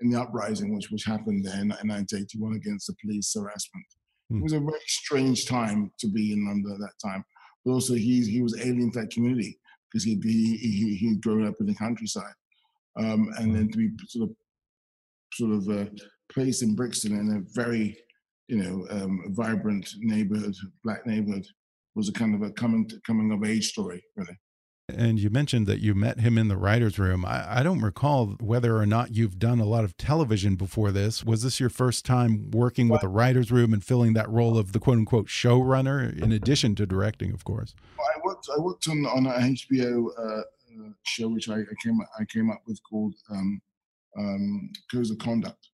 in 0.00 0.10
the 0.10 0.20
uprising, 0.20 0.74
which 0.74 0.90
which 0.90 1.04
happened 1.04 1.44
there 1.44 1.54
in, 1.54 1.72
in 1.82 1.88
1981 1.88 2.54
against 2.54 2.86
the 2.86 2.94
police 3.02 3.32
harassment. 3.34 3.86
Mm. 4.32 4.38
It 4.38 4.42
was 4.42 4.52
a 4.52 4.60
very 4.60 4.78
strange 4.86 5.46
time 5.46 5.90
to 6.00 6.08
be 6.08 6.32
in 6.32 6.46
London 6.46 6.72
at 6.72 6.80
that 6.80 7.08
time. 7.08 7.24
But 7.64 7.72
also, 7.72 7.94
he 7.94 8.22
he 8.22 8.42
was 8.42 8.58
alien 8.58 8.92
to 8.92 9.00
that 9.00 9.10
community 9.10 9.58
because 9.90 10.04
he'd 10.04 10.20
be 10.20 10.56
he 10.56 10.96
he'd 10.96 11.22
grown 11.22 11.46
up 11.46 11.54
in 11.60 11.66
the 11.66 11.74
countryside, 11.74 12.34
um, 12.96 13.30
and 13.38 13.54
then 13.54 13.70
to 13.70 13.78
be 13.78 13.90
sort 14.08 14.30
of 14.30 14.36
sort 15.32 15.52
of 15.52 15.68
uh, 15.68 15.90
placed 16.32 16.62
in 16.62 16.74
Brixton 16.74 17.18
in 17.18 17.36
a 17.36 17.42
very 17.54 17.96
you 18.48 18.56
know 18.56 18.86
um, 18.90 19.24
vibrant 19.30 19.88
neighborhood, 20.00 20.54
black 20.82 21.06
neighborhood, 21.06 21.46
was 21.94 22.08
a 22.08 22.12
kind 22.12 22.34
of 22.34 22.42
a 22.42 22.52
coming 22.52 22.90
coming 23.06 23.30
of 23.32 23.44
age 23.44 23.68
story, 23.68 24.02
really. 24.16 24.36
And 24.88 25.18
you 25.18 25.30
mentioned 25.30 25.66
that 25.66 25.80
you 25.80 25.94
met 25.94 26.20
him 26.20 26.36
in 26.36 26.48
the 26.48 26.58
writer's 26.58 26.98
room. 26.98 27.24
I, 27.24 27.60
I, 27.60 27.62
don't 27.62 27.80
recall 27.80 28.36
whether 28.38 28.76
or 28.76 28.84
not 28.84 29.14
you've 29.14 29.38
done 29.38 29.58
a 29.58 29.64
lot 29.64 29.82
of 29.82 29.96
television 29.96 30.56
before 30.56 30.92
this. 30.92 31.24
Was 31.24 31.42
this 31.42 31.58
your 31.58 31.70
first 31.70 32.04
time 32.04 32.50
working 32.50 32.90
with 32.90 33.02
a 33.02 33.08
writer's 33.08 33.50
room 33.50 33.72
and 33.72 33.82
filling 33.82 34.12
that 34.12 34.28
role 34.28 34.58
of 34.58 34.72
the 34.72 34.78
quote 34.78 34.98
unquote 34.98 35.28
showrunner, 35.28 36.14
in 36.22 36.32
addition 36.32 36.74
to 36.74 36.84
directing, 36.84 37.32
of 37.32 37.44
course? 37.44 37.74
I 37.98 38.20
worked. 38.22 38.46
I 38.54 38.60
worked 38.60 38.86
on 38.88 39.06
on 39.06 39.26
an 39.26 39.56
HBO 39.56 40.08
uh, 40.18 40.22
uh, 40.22 40.90
show 41.04 41.28
which 41.28 41.48
I, 41.48 41.60
I, 41.60 41.74
came 41.82 41.98
I 42.20 42.24
came 42.26 42.50
up 42.50 42.60
with 42.66 42.78
called 42.82 43.14
um, 43.30 43.62
um, 44.18 44.70
Codes 44.92 45.10
of 45.10 45.16
Conduct. 45.16 45.70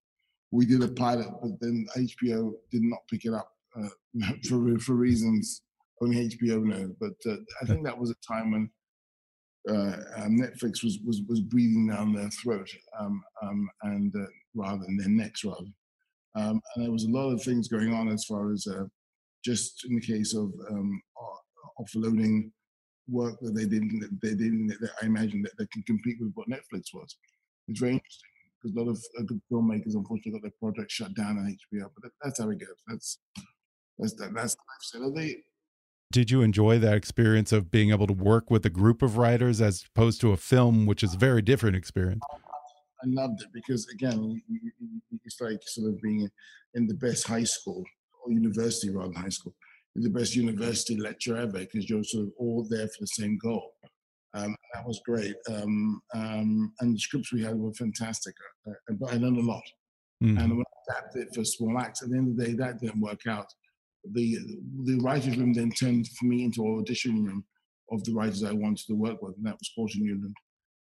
We 0.52 0.66
did 0.66 0.84
a 0.84 0.88
pilot, 0.88 1.28
but 1.42 1.58
then 1.60 1.84
HBO 1.96 2.52
did 2.70 2.82
not 2.82 3.00
pick 3.10 3.24
it 3.24 3.34
up 3.34 3.50
uh, 3.76 3.88
for 4.48 4.78
for 4.78 4.94
reasons 4.94 5.62
only 6.00 6.28
HBO 6.28 6.62
knows. 6.62 6.92
But 7.00 7.14
uh, 7.26 7.38
I 7.60 7.66
think 7.66 7.84
that 7.84 7.98
was 7.98 8.10
a 8.10 8.14
time 8.26 8.52
when 8.52 8.70
uh, 9.68 9.96
um, 10.16 10.38
Netflix 10.38 10.82
was, 10.82 10.98
was 11.04 11.22
was 11.28 11.40
breathing 11.40 11.88
down 11.88 12.14
their 12.14 12.30
throat, 12.30 12.68
um, 12.98 13.22
um, 13.42 13.68
and 13.82 14.14
uh, 14.16 14.26
rather 14.54 14.84
than 14.84 14.96
their 14.96 15.08
necks, 15.08 15.44
rather. 15.44 15.66
Um, 16.34 16.60
and 16.74 16.84
there 16.84 16.92
was 16.92 17.04
a 17.04 17.10
lot 17.10 17.30
of 17.30 17.42
things 17.42 17.68
going 17.68 17.92
on 17.92 18.08
as 18.08 18.24
far 18.24 18.52
as 18.52 18.66
uh, 18.66 18.84
just 19.44 19.84
in 19.84 19.96
the 19.96 20.00
case 20.00 20.34
of 20.34 20.52
um, 20.70 21.02
offloading 21.80 22.50
work 23.08 23.38
that 23.40 23.54
they 23.54 23.66
didn't, 23.66 24.18
they 24.22 24.34
didn't. 24.34 24.68
That 24.80 24.90
I 25.02 25.06
imagine 25.06 25.42
that 25.42 25.56
they 25.58 25.66
can 25.72 25.82
compete 25.82 26.16
with 26.20 26.32
what 26.34 26.48
Netflix 26.48 26.94
was. 26.94 27.16
It's 27.68 27.80
very 27.80 27.92
interesting 27.92 28.30
because 28.62 28.76
a 28.76 28.80
lot 28.80 28.90
of 28.90 29.04
uh, 29.18 29.22
good 29.22 29.40
filmmakers 29.50 29.94
unfortunately 29.94 30.32
got 30.32 30.42
their 30.42 30.52
projects 30.60 30.94
shut 30.94 31.14
down 31.14 31.38
on 31.38 31.56
HBO. 31.74 31.90
But 31.94 32.04
that, 32.04 32.12
that's 32.22 32.40
how 32.40 32.50
it 32.50 32.58
goes. 32.58 32.68
That's 32.86 33.18
that's 33.98 34.14
that, 34.14 34.34
that's 34.34 34.54
the 34.54 34.62
lifestyle. 34.98 35.12
They 35.12 35.42
did 36.12 36.30
you 36.30 36.42
enjoy 36.42 36.78
that 36.78 36.94
experience 36.94 37.52
of 37.52 37.70
being 37.70 37.90
able 37.90 38.06
to 38.06 38.12
work 38.12 38.50
with 38.50 38.66
a 38.66 38.70
group 38.70 39.02
of 39.02 39.16
writers 39.16 39.60
as 39.60 39.84
opposed 39.94 40.20
to 40.20 40.32
a 40.32 40.36
film, 40.36 40.86
which 40.86 41.02
is 41.02 41.14
a 41.14 41.18
very 41.18 41.40
different 41.40 41.76
experience? 41.76 42.22
I 43.02 43.06
loved 43.06 43.42
it 43.42 43.48
because 43.52 43.86
again, 43.88 44.42
it's 45.24 45.40
like 45.40 45.60
sort 45.66 45.92
of 45.92 46.00
being 46.02 46.28
in 46.74 46.86
the 46.86 46.94
best 46.94 47.26
high 47.26 47.44
school 47.44 47.84
or 48.24 48.32
university 48.32 48.90
rather 48.90 49.12
than 49.12 49.22
high 49.22 49.28
school, 49.28 49.54
in 49.96 50.02
the 50.02 50.10
best 50.10 50.34
university 50.34 50.96
lecture 50.96 51.36
ever 51.36 51.58
because 51.58 51.88
you're 51.88 52.04
sort 52.04 52.26
of 52.26 52.32
all 52.38 52.66
there 52.68 52.88
for 52.88 53.00
the 53.00 53.06
same 53.06 53.38
goal. 53.38 53.72
Um, 54.34 54.54
that 54.74 54.86
was 54.86 55.00
great, 55.04 55.34
um, 55.48 56.00
um, 56.14 56.72
and 56.80 56.94
the 56.94 56.98
scripts 56.98 57.32
we 57.32 57.42
had 57.42 57.56
were 57.56 57.72
fantastic. 57.72 58.34
Uh, 58.66 58.70
uh 58.70 58.94
but 59.00 59.12
I 59.12 59.16
learned 59.16 59.38
a 59.38 59.42
lot, 59.42 59.62
mm. 60.22 60.38
and 60.38 60.56
when 60.56 60.60
I 60.60 60.94
adapted 60.94 61.22
it 61.22 61.34
for 61.34 61.44
Small 61.44 61.76
Axe, 61.78 62.02
at 62.02 62.10
the 62.10 62.16
end 62.16 62.28
of 62.28 62.36
the 62.36 62.44
day, 62.44 62.52
that 62.52 62.80
didn't 62.80 63.00
work 63.00 63.26
out 63.26 63.52
the 64.12 64.38
the 64.84 64.98
writers' 65.00 65.36
room 65.36 65.52
then 65.52 65.70
turned 65.70 66.08
for 66.08 66.26
me 66.26 66.44
into 66.44 66.64
an 66.64 66.78
audition 66.78 67.24
room 67.24 67.44
of 67.90 68.02
the 68.04 68.12
writers 68.12 68.44
I 68.44 68.52
wanted 68.52 68.86
to 68.86 68.94
work 68.94 69.20
with, 69.22 69.36
and 69.36 69.46
that 69.46 69.58
was 69.58 69.70
Courttia 69.76 70.02
Newland 70.02 70.36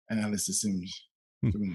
and 0.09 0.19
Alastair 0.19 0.53
Sims. 0.53 1.07
Hmm. 1.41 1.73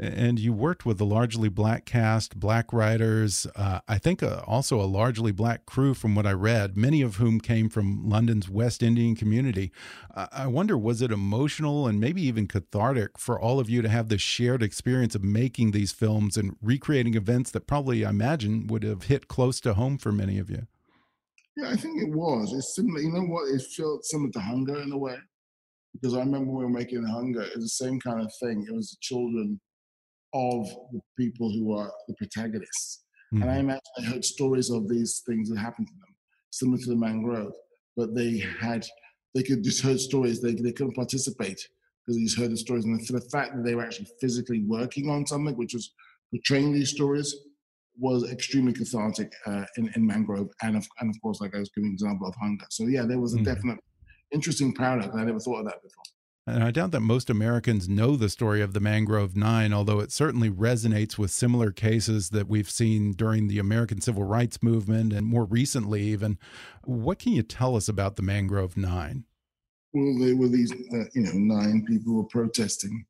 And 0.00 0.38
you 0.38 0.52
worked 0.52 0.86
with 0.86 1.00
a 1.00 1.04
largely 1.04 1.48
black 1.48 1.84
cast, 1.84 2.38
black 2.38 2.72
writers, 2.72 3.48
uh, 3.56 3.80
I 3.88 3.98
think 3.98 4.22
uh, 4.22 4.42
also 4.46 4.80
a 4.80 4.86
largely 4.86 5.32
black 5.32 5.66
crew 5.66 5.92
from 5.92 6.14
what 6.14 6.24
I 6.24 6.30
read, 6.32 6.76
many 6.76 7.02
of 7.02 7.16
whom 7.16 7.40
came 7.40 7.68
from 7.68 8.08
London's 8.08 8.48
West 8.48 8.80
Indian 8.80 9.16
community. 9.16 9.72
I 10.14 10.46
wonder, 10.46 10.78
was 10.78 11.02
it 11.02 11.10
emotional 11.10 11.88
and 11.88 11.98
maybe 11.98 12.22
even 12.22 12.46
cathartic 12.46 13.18
for 13.18 13.40
all 13.40 13.58
of 13.58 13.68
you 13.68 13.82
to 13.82 13.88
have 13.88 14.08
this 14.08 14.22
shared 14.22 14.62
experience 14.62 15.16
of 15.16 15.24
making 15.24 15.72
these 15.72 15.90
films 15.90 16.36
and 16.36 16.56
recreating 16.62 17.14
events 17.14 17.50
that 17.50 17.66
probably, 17.66 18.04
I 18.04 18.10
imagine, 18.10 18.68
would 18.68 18.84
have 18.84 19.04
hit 19.04 19.26
close 19.26 19.60
to 19.62 19.74
home 19.74 19.98
for 19.98 20.12
many 20.12 20.38
of 20.38 20.48
you? 20.48 20.68
Yeah, 21.56 21.70
I 21.70 21.76
think 21.76 22.00
it 22.00 22.14
was. 22.14 22.52
It's 22.52 22.76
similar. 22.76 23.00
You 23.00 23.10
know 23.10 23.22
what? 23.22 23.48
It 23.52 23.62
felt 23.76 24.04
similar 24.04 24.30
to 24.30 24.40
Hunger 24.40 24.80
in 24.80 24.92
a 24.92 24.98
way. 24.98 25.16
Because 25.92 26.14
I 26.14 26.20
remember 26.20 26.52
we 26.52 26.62
were 26.64 26.70
making 26.70 27.04
Hunger, 27.04 27.42
it 27.42 27.56
was 27.56 27.64
the 27.64 27.84
same 27.84 27.98
kind 27.98 28.20
of 28.20 28.32
thing. 28.40 28.64
It 28.68 28.72
was 28.72 28.90
the 28.90 28.96
children 29.00 29.60
of 30.34 30.68
the 30.92 31.00
people 31.18 31.50
who 31.50 31.76
are 31.76 31.90
the 32.06 32.14
protagonists. 32.14 33.04
Mm-hmm. 33.32 33.42
And 33.42 33.50
I 33.50 33.54
mm-hmm. 33.54 33.64
imagine 33.64 33.82
I 33.98 34.02
heard 34.02 34.24
stories 34.24 34.70
of 34.70 34.88
these 34.88 35.22
things 35.26 35.50
that 35.50 35.58
happened 35.58 35.88
to 35.88 35.94
them, 35.94 36.14
similar 36.50 36.78
to 36.78 36.90
the 36.90 36.96
mangrove, 36.96 37.52
but 37.96 38.14
they 38.14 38.42
had 38.60 38.86
they 39.34 39.42
could 39.42 39.62
just 39.62 39.82
heard 39.82 40.00
stories. 40.00 40.40
They 40.40 40.54
they 40.54 40.72
couldn't 40.72 40.94
participate 40.94 41.60
because 42.06 42.16
they 42.16 42.24
just 42.24 42.38
heard 42.38 42.50
the 42.50 42.56
stories. 42.56 42.84
And 42.84 43.06
for 43.06 43.14
the 43.14 43.28
fact 43.32 43.54
that 43.54 43.64
they 43.64 43.74
were 43.74 43.84
actually 43.84 44.08
physically 44.20 44.62
working 44.64 45.10
on 45.10 45.26
something, 45.26 45.56
which 45.56 45.74
was 45.74 45.92
portraying 46.30 46.72
these 46.72 46.90
stories, 46.90 47.34
was 47.98 48.30
extremely 48.30 48.72
cathartic 48.72 49.32
uh, 49.46 49.64
in, 49.76 49.90
in 49.94 50.06
mangrove. 50.06 50.48
And 50.62 50.76
of 50.76 50.86
and 51.00 51.14
of 51.14 51.20
course, 51.20 51.40
like 51.40 51.54
I 51.54 51.58
was 51.58 51.70
giving 51.74 51.88
an 51.88 51.94
example 51.94 52.28
of 52.28 52.34
hunger. 52.36 52.64
So 52.70 52.86
yeah, 52.86 53.04
there 53.04 53.20
was 53.20 53.34
a 53.34 53.36
mm-hmm. 53.36 53.44
definite 53.44 53.78
interesting 54.32 54.74
parallel. 54.74 55.16
I 55.16 55.24
never 55.24 55.40
thought 55.40 55.60
of 55.60 55.66
that 55.66 55.82
before. 55.82 56.04
And 56.48 56.64
I 56.64 56.70
doubt 56.70 56.92
that 56.92 57.00
most 57.00 57.28
Americans 57.28 57.88
know 57.88 58.16
the 58.16 58.30
story 58.30 58.62
of 58.62 58.72
the 58.72 58.80
Mangrove 58.80 59.36
Nine, 59.36 59.72
although 59.74 60.00
it 60.00 60.10
certainly 60.10 60.48
resonates 60.48 61.18
with 61.18 61.30
similar 61.30 61.70
cases 61.70 62.30
that 62.30 62.48
we've 62.48 62.70
seen 62.70 63.12
during 63.12 63.48
the 63.48 63.58
American 63.58 64.00
Civil 64.00 64.24
Rights 64.24 64.62
Movement 64.62 65.12
and 65.12 65.26
more 65.26 65.44
recently, 65.44 66.02
even. 66.04 66.38
What 66.84 67.18
can 67.18 67.32
you 67.32 67.42
tell 67.42 67.76
us 67.76 67.86
about 67.86 68.16
the 68.16 68.22
Mangrove 68.22 68.78
Nine? 68.78 69.24
Well, 69.92 70.18
there 70.18 70.36
were 70.36 70.48
these, 70.48 70.72
uh, 70.72 71.04
you 71.14 71.22
know, 71.22 71.32
nine 71.34 71.84
people 71.86 72.14
were 72.14 72.24
protesting, 72.24 73.04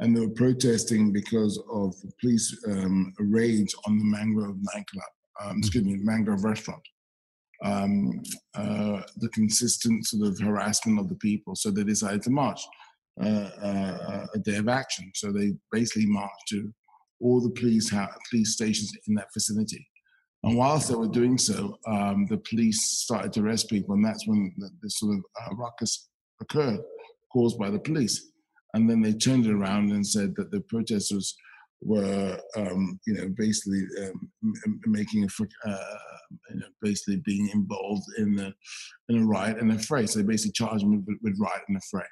and 0.00 0.16
they 0.16 0.20
were 0.20 0.34
protesting 0.34 1.12
because 1.12 1.62
of 1.72 1.94
police 2.20 2.56
um, 2.66 3.14
raids 3.18 3.74
on 3.86 3.98
the 3.98 4.04
Mangrove 4.04 4.56
nightclub, 4.74 5.04
um, 5.40 5.58
excuse 5.58 5.84
me, 5.84 5.96
Mangrove 6.02 6.42
restaurant 6.42 6.82
um, 7.64 8.22
uh, 8.54 9.00
the 9.16 9.28
consistent 9.30 10.06
sort 10.06 10.28
of 10.28 10.38
harassment 10.38 11.00
of 11.00 11.08
the 11.08 11.16
people. 11.16 11.54
So 11.56 11.70
they 11.70 11.84
decided 11.84 12.22
to 12.22 12.30
march 12.30 12.60
uh, 13.22 13.50
uh, 13.62 14.26
a 14.34 14.38
day 14.38 14.56
of 14.56 14.68
action. 14.68 15.10
So 15.14 15.32
they 15.32 15.54
basically 15.72 16.06
marched 16.06 16.48
to 16.50 16.72
all 17.20 17.40
the 17.40 17.50
police 17.50 17.90
police 18.30 18.52
stations 18.52 18.92
in 19.08 19.14
that 19.14 19.28
vicinity. 19.32 19.86
And 20.42 20.58
whilst 20.58 20.88
they 20.88 20.94
were 20.94 21.08
doing 21.08 21.38
so, 21.38 21.78
um, 21.86 22.26
the 22.28 22.36
police 22.36 23.00
started 23.02 23.32
to 23.32 23.40
arrest 23.40 23.70
people, 23.70 23.94
and 23.94 24.04
that's 24.04 24.26
when 24.26 24.52
the 24.82 24.90
sort 24.90 25.14
of 25.14 25.24
uh, 25.40 25.54
ruckus 25.56 26.10
occurred, 26.42 26.80
caused 27.32 27.58
by 27.58 27.70
the 27.70 27.78
police. 27.78 28.30
And 28.74 28.90
then 28.90 29.00
they 29.00 29.14
turned 29.14 29.46
it 29.46 29.52
around 29.52 29.92
and 29.92 30.06
said 30.06 30.34
that 30.36 30.50
the 30.50 30.60
protesters 30.68 31.34
were, 31.84 32.38
um, 32.56 32.98
you 33.06 33.14
know, 33.14 33.28
basically 33.36 33.82
um, 34.02 34.30
making 34.86 35.24
a, 35.24 35.68
uh, 35.68 35.76
you 36.50 36.60
know, 36.60 36.66
basically 36.80 37.16
being 37.24 37.48
involved 37.52 38.04
in 38.18 38.34
the 38.34 38.52
in 39.08 39.22
a 39.22 39.26
riot 39.26 39.58
and 39.58 39.70
affray. 39.70 40.06
So 40.06 40.18
they 40.18 40.24
basically 40.24 40.52
charged 40.52 40.82
them 40.82 41.04
with, 41.06 41.18
with 41.22 41.38
riot 41.38 41.62
and 41.68 41.76
a 41.76 41.80
fray. 41.90 42.06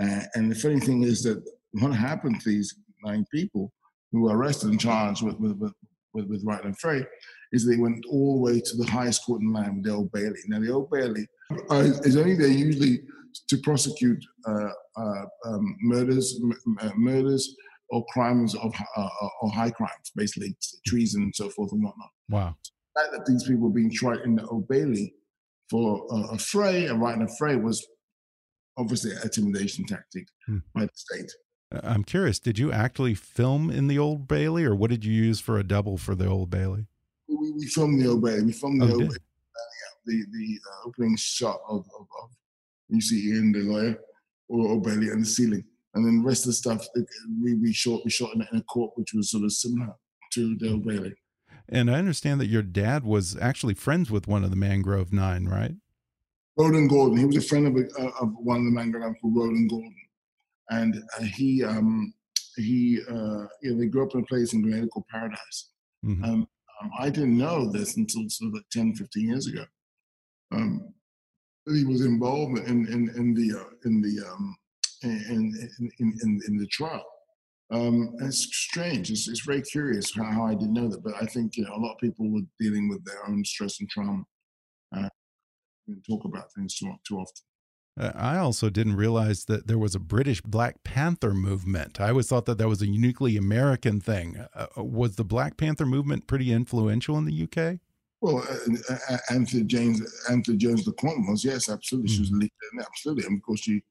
Uh, 0.00 0.22
and 0.34 0.50
the 0.50 0.54
funny 0.54 0.78
thing 0.78 1.02
is 1.02 1.22
that 1.24 1.42
what 1.72 1.92
happened 1.92 2.40
to 2.40 2.48
these 2.48 2.74
nine 3.04 3.26
people 3.32 3.72
who 4.12 4.22
were 4.22 4.36
arrested 4.36 4.70
and 4.70 4.80
charged 4.80 5.22
with 5.22 5.38
with, 5.38 5.58
with, 6.14 6.26
with, 6.28 6.44
riot 6.44 6.64
and 6.64 6.78
fray 6.78 7.04
is 7.52 7.66
they 7.66 7.76
went 7.76 8.04
all 8.10 8.36
the 8.36 8.40
way 8.40 8.60
to 8.60 8.76
the 8.76 8.86
highest 8.86 9.24
court 9.26 9.40
in 9.40 9.52
the 9.52 9.58
land, 9.58 9.84
the 9.84 9.90
Old 9.90 10.12
Bailey. 10.12 10.38
Now, 10.46 10.60
the 10.60 10.70
Old 10.70 10.90
Bailey 10.90 11.26
uh, 11.70 11.90
is 12.04 12.16
only 12.16 12.36
there 12.36 12.48
usually 12.48 13.02
to 13.48 13.58
prosecute 13.58 14.22
uh, 14.46 14.70
uh, 14.96 15.24
um, 15.46 15.76
murders, 15.80 16.40
uh, 16.80 16.90
murders 16.96 17.54
or 17.90 18.04
crimes 18.12 18.54
of 18.54 18.72
uh, 18.96 19.08
or 19.42 19.50
high 19.50 19.70
crimes, 19.70 20.12
basically 20.14 20.56
treason 20.86 21.22
and 21.22 21.34
so 21.34 21.48
forth 21.50 21.72
and 21.72 21.82
whatnot. 21.82 22.10
Wow. 22.28 22.56
The 22.94 23.02
fact 23.02 23.12
that 23.12 23.26
these 23.26 23.44
people 23.44 23.62
were 23.62 23.74
being 23.74 23.90
tried 23.90 24.20
in 24.20 24.36
the 24.36 24.44
Old 24.46 24.68
Bailey 24.68 25.14
for 25.70 26.06
a, 26.10 26.34
a 26.34 26.38
fray, 26.38 26.86
a 26.86 26.94
right 26.94 27.14
in 27.14 27.22
a 27.22 27.28
fray, 27.38 27.56
was 27.56 27.86
obviously 28.76 29.12
an 29.12 29.18
intimidation 29.24 29.84
tactic 29.86 30.28
hmm. 30.46 30.58
by 30.74 30.82
the 30.82 30.90
state. 30.94 31.30
I'm 31.70 32.02
curious, 32.02 32.38
did 32.38 32.58
you 32.58 32.72
actually 32.72 33.14
film 33.14 33.70
in 33.70 33.88
the 33.88 33.98
Old 33.98 34.26
Bailey, 34.26 34.64
or 34.64 34.74
what 34.74 34.90
did 34.90 35.04
you 35.04 35.12
use 35.12 35.38
for 35.38 35.58
a 35.58 35.64
double 35.64 35.98
for 35.98 36.14
the 36.14 36.26
Old 36.26 36.48
Bailey? 36.48 36.86
We, 37.28 37.50
we 37.52 37.66
filmed 37.66 38.00
the 38.00 38.08
Old 38.08 38.24
Bailey. 38.24 38.44
We 38.44 38.52
filmed 38.52 38.80
the 38.80 38.86
oh, 38.86 38.90
Old 38.90 38.98
Bailey. 39.00 39.16
the 40.06 40.24
the 40.32 40.60
uh, 40.66 40.88
opening 40.88 41.16
shot 41.16 41.60
of, 41.68 41.84
of, 41.98 42.06
of 42.22 42.30
you 42.88 43.00
see 43.02 43.28
Ian, 43.28 43.52
the 43.52 43.60
lawyer, 43.60 44.00
or 44.48 44.68
Old 44.68 44.84
Bailey, 44.84 45.08
and 45.08 45.22
the 45.22 45.26
ceiling, 45.26 45.64
and 45.98 46.06
then 46.06 46.22
the 46.22 46.26
rest 46.26 46.44
of 46.44 46.48
the 46.48 46.54
stuff 46.54 46.86
we 47.42 47.54
we 47.54 47.72
shot 47.72 48.00
we 48.04 48.10
shot 48.10 48.34
in, 48.34 48.46
in 48.52 48.58
a 48.58 48.62
court 48.62 48.92
which 48.94 49.12
was 49.12 49.30
sort 49.30 49.44
of 49.44 49.52
similar 49.52 49.94
to 50.32 50.56
the 50.56 50.76
Bailey. 50.78 51.14
And 51.68 51.90
I 51.90 51.98
understand 51.98 52.40
that 52.40 52.46
your 52.46 52.62
dad 52.62 53.04
was 53.04 53.36
actually 53.36 53.74
friends 53.74 54.10
with 54.10 54.26
one 54.26 54.42
of 54.42 54.50
the 54.50 54.56
Mangrove 54.56 55.12
Nine, 55.12 55.46
right? 55.46 55.74
Rhodan 56.56 56.88
Gordon. 56.88 57.18
He 57.18 57.26
was 57.26 57.36
a 57.36 57.42
friend 57.42 57.66
of, 57.66 57.76
a, 57.76 58.06
of 58.20 58.32
one 58.38 58.58
of 58.58 58.64
the 58.64 58.70
Mangrove 58.70 59.02
Nine 59.02 59.16
called 59.20 59.36
Rhodan 59.36 59.68
Gordon 59.68 59.94
and 60.70 61.02
uh, 61.18 61.22
he 61.22 61.64
um, 61.64 62.12
he 62.56 63.00
uh, 63.08 63.46
you 63.62 63.72
know 63.72 63.78
they 63.78 63.86
grew 63.86 64.04
up 64.04 64.14
in 64.14 64.20
a 64.20 64.26
place 64.26 64.52
in 64.52 64.62
Grenada 64.62 64.88
called 64.88 65.06
Paradise. 65.08 65.70
Mm-hmm. 66.04 66.24
Um, 66.24 66.48
um, 66.82 66.90
I 66.98 67.10
didn't 67.10 67.36
know 67.36 67.70
this 67.70 67.96
until 67.96 68.28
sort 68.28 68.48
of 68.48 68.54
like 68.54 68.68
10, 68.70 68.94
15 68.94 69.28
years 69.28 69.48
ago. 69.48 69.64
Um, 70.52 70.94
he 71.66 71.84
was 71.84 72.04
involved 72.04 72.58
in 72.58 72.86
in, 72.86 73.10
in 73.16 73.34
the 73.34 73.58
uh, 73.58 73.70
in 73.84 74.00
the 74.00 74.26
um, 74.26 74.56
in, 75.02 75.70
in, 75.98 76.12
in, 76.22 76.40
in 76.46 76.56
the 76.56 76.66
trial. 76.66 77.04
Um, 77.70 78.14
it's 78.20 78.38
strange. 78.38 79.10
It's, 79.10 79.28
it's 79.28 79.44
very 79.44 79.62
curious 79.62 80.14
how, 80.14 80.24
how, 80.24 80.46
I 80.46 80.54
didn't 80.54 80.72
know 80.72 80.88
that, 80.88 81.02
but 81.02 81.14
I 81.20 81.26
think 81.26 81.56
you 81.56 81.64
know 81.64 81.74
a 81.74 81.78
lot 81.78 81.92
of 81.92 81.98
people 81.98 82.30
were 82.30 82.40
dealing 82.58 82.88
with 82.88 83.04
their 83.04 83.26
own 83.28 83.44
stress 83.44 83.80
and 83.80 83.90
trauma. 83.90 84.24
Uh, 84.96 85.08
talk 86.08 86.24
about 86.24 86.52
things 86.54 86.76
too 86.76 86.90
too 87.06 87.18
often. 87.18 87.42
I 88.14 88.38
also 88.38 88.70
didn't 88.70 88.94
realize 88.94 89.46
that 89.46 89.66
there 89.66 89.78
was 89.78 89.96
a 89.96 89.98
British 89.98 90.40
Black 90.40 90.84
Panther 90.84 91.34
movement. 91.34 92.00
I 92.00 92.10
always 92.10 92.28
thought 92.28 92.46
that 92.46 92.56
that 92.58 92.68
was 92.68 92.80
a 92.80 92.86
uniquely 92.86 93.36
American 93.36 94.00
thing. 94.00 94.46
Uh, 94.54 94.66
uh 94.76 94.84
was 94.84 95.16
the 95.16 95.24
Black 95.24 95.56
Panther 95.56 95.84
movement 95.84 96.26
pretty 96.26 96.52
influential 96.52 97.18
in 97.18 97.24
the 97.24 97.42
UK? 97.42 97.80
Well, 98.20 98.44
uh, 98.48 98.94
uh, 99.10 99.18
Anthony 99.30 99.64
James, 99.64 100.00
Altheia 100.28 100.56
Jones, 100.56 100.86
LeCointe 100.86 101.28
was 101.28 101.44
yes, 101.44 101.68
absolutely. 101.68 102.10
Mm. 102.10 102.14
She 102.14 102.20
was 102.20 102.30
mm-hmm. 102.30 102.38
leader, 102.40 102.86
absolutely, 102.86 103.24
and 103.26 103.36
of 103.36 103.42
course 103.42 103.60
she, 103.60 103.82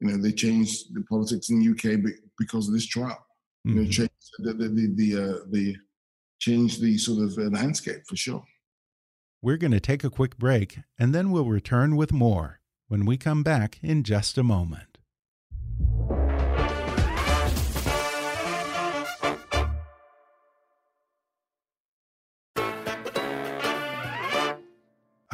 you 0.00 0.08
know, 0.08 0.16
they 0.16 0.32
changed 0.32 0.94
the 0.94 1.02
politics 1.02 1.50
in 1.50 1.60
the 1.60 1.70
UK 1.70 2.00
because 2.38 2.68
of 2.68 2.74
this 2.74 2.86
trial. 2.86 3.26
Mm. 3.66 3.70
You 3.70 3.74
know, 3.74 3.82
mm-hmm. 3.82 3.90
changed 3.90 4.12
the 4.38 4.52
the 4.54 4.68
the, 4.68 4.94
the, 4.94 5.22
uh, 5.22 5.38
the 5.50 5.76
changed 6.38 6.80
the 6.80 6.96
sort 6.98 7.22
of 7.22 7.36
landscape 7.52 8.02
for 8.06 8.16
sure. 8.16 8.44
We're 9.42 9.58
going 9.58 9.72
to 9.72 9.80
take 9.80 10.04
a 10.04 10.10
quick 10.10 10.36
break, 10.36 10.80
and 10.98 11.14
then 11.14 11.30
we'll 11.30 11.46
return 11.46 11.96
with 11.96 12.12
more 12.12 12.60
when 12.88 13.06
we 13.06 13.16
come 13.16 13.42
back 13.42 13.78
in 13.82 14.02
just 14.02 14.36
a 14.36 14.42
moment. 14.42 14.89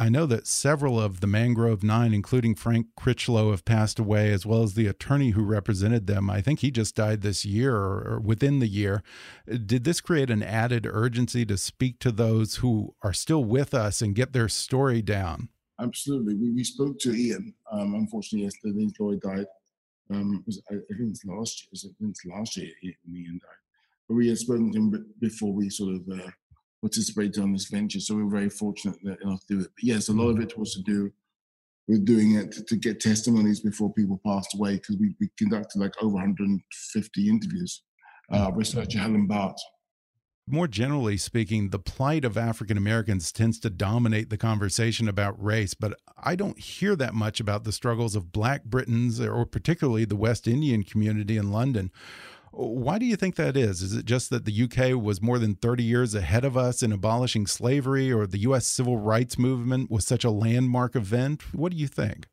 I 0.07 0.09
know 0.09 0.25
that 0.27 0.47
several 0.47 0.97
of 1.01 1.19
the 1.19 1.27
Mangrove 1.27 1.83
Nine, 1.83 2.13
including 2.13 2.55
Frank 2.55 2.87
Critchlow, 2.95 3.51
have 3.51 3.65
passed 3.65 3.99
away, 3.99 4.31
as 4.31 4.45
well 4.45 4.63
as 4.63 4.73
the 4.73 4.87
attorney 4.87 5.31
who 5.31 5.43
represented 5.43 6.07
them. 6.07 6.29
I 6.29 6.39
think 6.39 6.61
he 6.61 6.71
just 6.71 6.95
died 6.95 7.19
this 7.19 7.43
year 7.43 7.75
or, 7.75 8.21
within 8.23 8.59
the 8.59 8.69
year. 8.69 9.03
Did 9.45 9.83
this 9.83 9.99
create 9.99 10.29
an 10.29 10.41
added 10.41 10.87
urgency 10.89 11.45
to 11.47 11.57
speak 11.57 11.99
to 11.99 12.13
those 12.13 12.55
who 12.55 12.95
are 13.03 13.11
still 13.11 13.43
with 13.43 13.73
us 13.73 14.01
and 14.01 14.15
get 14.15 14.31
their 14.31 14.47
story 14.47 15.01
down? 15.01 15.49
Absolutely. 15.77 16.35
We, 16.35 16.51
we 16.51 16.63
spoke 16.63 16.97
to 16.99 17.13
Ian, 17.13 17.53
um, 17.69 17.93
unfortunately, 17.95 18.45
yesterday. 18.45 18.87
Lloyd 18.97 19.19
died. 19.19 19.47
Um, 20.09 20.41
was, 20.45 20.61
I, 20.71 20.75
I, 20.75 20.97
think 20.97 21.09
it's 21.09 21.25
last 21.25 21.67
year. 21.73 21.91
I 21.91 21.99
think 21.99 22.11
it's 22.11 22.25
last 22.25 22.55
year 22.55 22.71
Ian 22.81 23.41
died. 23.43 23.59
But 24.07 24.15
we 24.15 24.29
had 24.29 24.37
spoken 24.37 24.71
to 24.71 24.77
him 24.77 25.13
before 25.19 25.51
we 25.51 25.69
sort 25.69 25.95
of 25.95 26.01
uh, 26.07 26.29
participated 26.81 27.39
on 27.39 27.53
this 27.53 27.65
venture. 27.65 27.99
So 27.99 28.15
we 28.15 28.23
were 28.23 28.29
very 28.29 28.49
fortunate 28.49 28.97
enough 29.21 29.45
to 29.47 29.55
do 29.55 29.59
it. 29.61 29.71
But 29.75 29.83
yes, 29.83 30.09
a 30.09 30.13
lot 30.13 30.29
of 30.29 30.39
it 30.39 30.57
was 30.57 30.73
to 30.73 30.81
do 30.81 31.11
with 31.87 32.05
doing 32.05 32.35
it 32.35 32.51
to, 32.53 32.63
to 32.63 32.75
get 32.75 32.99
testimonies 32.99 33.61
before 33.61 33.93
people 33.93 34.19
passed 34.25 34.53
away 34.53 34.75
because 34.75 34.97
we, 34.97 35.15
we 35.19 35.29
conducted 35.37 35.79
like 35.79 35.93
over 36.01 36.13
150 36.13 37.29
interviews. 37.29 37.83
Uh, 38.31 38.51
researcher 38.53 38.99
Helen 38.99 39.25
Bart 39.25 39.57
more 40.49 40.67
generally 40.67 41.17
speaking, 41.17 41.69
the 41.69 41.79
plight 41.79 42.23
of 42.23 42.37
African 42.37 42.77
Americans 42.77 43.33
tends 43.33 43.59
to 43.59 43.69
dominate 43.69 44.29
the 44.29 44.37
conversation 44.37 45.09
about 45.09 45.43
race, 45.43 45.73
but 45.73 45.99
I 46.17 46.35
don't 46.35 46.57
hear 46.57 46.95
that 46.95 47.13
much 47.13 47.41
about 47.41 47.65
the 47.65 47.73
struggles 47.73 48.15
of 48.15 48.31
black 48.31 48.63
Britons 48.63 49.19
or 49.19 49.45
particularly 49.45 50.05
the 50.05 50.15
West 50.15 50.47
Indian 50.47 50.83
community 50.83 51.35
in 51.35 51.51
London. 51.51 51.91
Why 52.59 52.97
do 52.97 53.05
you 53.05 53.15
think 53.15 53.35
that 53.35 53.55
is? 53.55 53.83
Is 53.83 53.93
it 53.93 54.05
just 54.05 54.31
that 54.31 54.45
the 54.45 54.63
UK 54.63 54.99
was 54.99 55.21
more 55.21 55.37
than 55.37 55.53
30 55.55 55.83
years 55.83 56.15
ahead 56.15 56.43
of 56.43 56.57
us 56.57 56.81
in 56.81 56.91
abolishing 56.91 57.45
slavery, 57.45 58.11
or 58.11 58.25
the 58.25 58.39
US 58.39 58.65
civil 58.65 58.97
rights 58.97 59.37
movement 59.37 59.91
was 59.91 60.07
such 60.07 60.23
a 60.23 60.31
landmark 60.31 60.95
event? 60.95 61.53
What 61.53 61.71
do 61.71 61.77
you 61.77 61.87
think? 61.87 62.27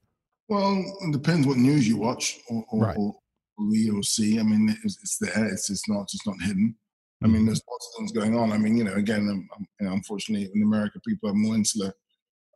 Well, 0.48 0.82
it 1.02 1.12
depends 1.12 1.46
what 1.46 1.58
news 1.58 1.86
you 1.86 1.98
watch 1.98 2.38
or, 2.48 2.64
or, 2.70 2.80
right. 2.80 2.96
or 2.96 3.14
read 3.58 3.92
or 3.92 4.02
see. 4.02 4.40
I 4.40 4.42
mean, 4.42 4.74
it's, 4.82 4.98
it's 5.02 5.18
there, 5.18 5.44
it's, 5.44 5.68
it's 5.68 5.88
not, 5.88 6.02
it's 6.02 6.26
not 6.26 6.40
hidden. 6.40 6.74
I 7.22 7.26
mean, 7.26 7.46
there's 7.46 7.62
lots 7.70 7.88
of 7.88 7.98
things 7.98 8.12
going 8.12 8.36
on. 8.36 8.52
I 8.52 8.58
mean, 8.58 8.76
you 8.76 8.84
know, 8.84 8.94
again, 8.94 9.28
um, 9.30 9.48
um, 9.56 9.66
you 9.80 9.86
know, 9.86 9.92
unfortunately, 9.94 10.50
in 10.54 10.62
America, 10.62 11.00
people 11.06 11.30
are 11.30 11.34
more 11.34 11.54
insular, 11.54 11.92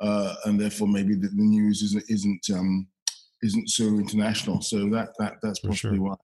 uh, 0.00 0.35
and 0.44 0.61
therefore 0.61 0.88
maybe 0.88 1.14
the, 1.14 1.28
the 1.28 1.42
news 1.42 1.83
isn't 1.83 2.04
isn't 2.09 2.50
um, 2.52 2.87
isn't 3.42 3.70
so 3.70 3.85
international. 3.85 4.61
So 4.61 4.90
that 4.90 5.11
that 5.18 5.37
that's 5.42 5.61
possibly 5.61 5.96
sure. 5.96 6.09
why. 6.09 6.16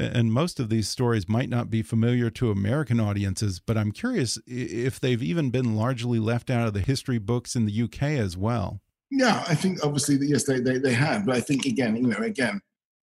And 0.00 0.32
most 0.32 0.60
of 0.60 0.68
these 0.68 0.88
stories 0.88 1.28
might 1.28 1.48
not 1.48 1.70
be 1.70 1.82
familiar 1.82 2.30
to 2.30 2.50
American 2.50 3.00
audiences, 3.00 3.60
but 3.60 3.76
I'm 3.76 3.92
curious 3.92 4.38
if 4.46 5.00
they've 5.00 5.22
even 5.22 5.50
been 5.50 5.76
largely 5.76 6.18
left 6.18 6.50
out 6.50 6.66
of 6.66 6.74
the 6.74 6.80
history 6.80 7.18
books 7.18 7.56
in 7.56 7.66
the 7.66 7.82
UK 7.82 8.02
as 8.02 8.36
well. 8.36 8.80
Yeah, 9.10 9.44
I 9.48 9.54
think 9.54 9.84
obviously 9.84 10.18
yes, 10.20 10.44
they 10.44 10.60
they, 10.60 10.78
they 10.78 10.92
have, 10.92 11.26
but 11.26 11.36
I 11.36 11.40
think 11.40 11.64
again, 11.64 11.96
you 11.96 12.08
know, 12.08 12.18
again, 12.18 12.60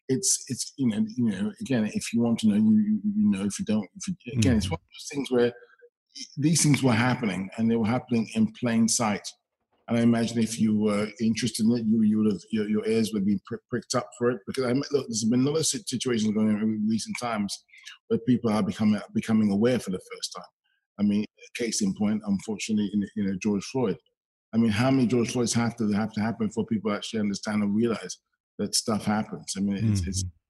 it's 0.09 0.43
it's 0.49 0.73
you 0.77 0.87
know 0.87 1.05
you 1.15 1.25
know 1.25 1.51
again 1.61 1.89
if 1.93 2.13
you 2.13 2.21
want 2.21 2.39
to 2.39 2.47
know 2.47 2.55
you 2.55 2.99
you 3.03 3.31
know 3.31 3.45
if 3.45 3.57
you 3.57 3.65
don't 3.65 3.87
if 3.95 4.07
you, 4.07 4.15
again 4.33 4.51
mm-hmm. 4.51 4.57
it's 4.57 4.69
one 4.69 4.79
of 4.79 4.87
those 4.93 5.07
things 5.11 5.31
where 5.31 5.53
these 6.37 6.61
things 6.61 6.83
were 6.83 6.93
happening 6.93 7.49
and 7.57 7.71
they 7.71 7.75
were 7.75 7.87
happening 7.87 8.29
in 8.35 8.51
plain 8.59 8.87
sight 8.87 9.27
and 9.87 9.97
I 9.97 10.01
imagine 10.01 10.39
if 10.39 10.59
you 10.59 10.79
were 10.79 11.07
interested 11.19 11.65
in 11.65 11.71
it 11.73 11.85
you 11.85 12.01
you 12.03 12.17
would 12.19 12.31
have 12.31 12.41
your, 12.51 12.69
your 12.69 12.87
ears 12.87 13.11
would 13.13 13.25
be 13.25 13.39
pricked 13.69 13.95
up 13.95 14.07
for 14.17 14.31
it 14.31 14.39
because 14.47 14.65
I 14.65 14.71
look 14.71 15.07
there's 15.07 15.25
been 15.25 15.45
a 15.45 15.49
lot 15.49 15.59
of 15.59 15.65
situations 15.65 16.33
going 16.33 16.49
on 16.49 16.61
in 16.61 16.87
recent 16.89 17.15
times 17.21 17.65
where 18.07 18.19
people 18.27 18.51
are 18.51 18.63
becoming 18.63 19.01
becoming 19.13 19.51
aware 19.51 19.79
for 19.79 19.91
the 19.91 20.01
first 20.11 20.33
time 20.35 20.51
I 20.99 21.03
mean 21.03 21.25
case 21.55 21.81
in 21.81 21.93
point 21.95 22.21
unfortunately 22.25 22.89
in 22.93 23.05
you 23.15 23.25
know 23.25 23.37
George 23.41 23.65
Floyd 23.65 23.97
I 24.53 24.57
mean 24.57 24.71
how 24.71 24.91
many 24.91 25.07
George 25.07 25.31
Floyds 25.31 25.53
have 25.53 25.75
to 25.77 25.91
have 25.91 26.13
to 26.13 26.21
happen 26.21 26.49
for 26.51 26.65
people 26.65 26.91
actually 26.91 27.21
understand 27.21 27.63
and 27.63 27.75
realize 27.75 28.17
that 28.59 28.75
stuff 28.75 29.05
happens. 29.05 29.53
I 29.57 29.61
mean, 29.61 29.77
it's, 29.77 29.83
mm 29.83 29.89
-hmm. 29.89 30.07
it's 30.09 30.23
mm-hmm. 30.23 30.29
incredible. 30.29 30.42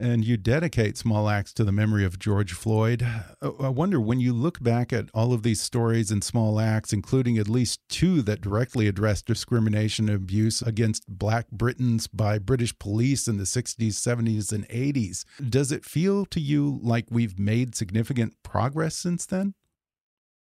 And 0.00 0.24
you 0.24 0.36
dedicate 0.36 0.96
Small 0.98 1.28
Axe 1.28 1.52
to 1.54 1.64
the 1.64 1.70
memory 1.70 2.04
of 2.04 2.18
George 2.18 2.52
Floyd. 2.54 3.06
I 3.40 3.68
wonder 3.68 4.00
when 4.00 4.18
you 4.18 4.32
look 4.32 4.60
back 4.60 4.92
at 4.92 5.08
all 5.14 5.32
of 5.32 5.44
these 5.44 5.60
stories 5.60 6.10
in 6.10 6.22
Small 6.22 6.58
Axe, 6.58 6.92
including 6.92 7.38
at 7.38 7.48
least 7.48 7.80
two 7.88 8.20
that 8.22 8.40
directly 8.40 8.88
address 8.88 9.22
discrimination 9.22 10.08
and 10.08 10.16
abuse 10.16 10.60
against 10.60 11.06
Black 11.06 11.50
Britons 11.52 12.08
by 12.08 12.38
British 12.38 12.76
police 12.78 13.28
in 13.28 13.36
the 13.36 13.44
60s, 13.44 13.92
70s, 13.92 14.52
and 14.52 14.68
80s, 14.68 15.24
does 15.48 15.70
it 15.70 15.84
feel 15.84 16.26
to 16.26 16.40
you 16.40 16.80
like 16.82 17.06
we've 17.08 17.38
made 17.38 17.76
significant 17.76 18.34
progress 18.42 18.96
since 18.96 19.24
then? 19.24 19.54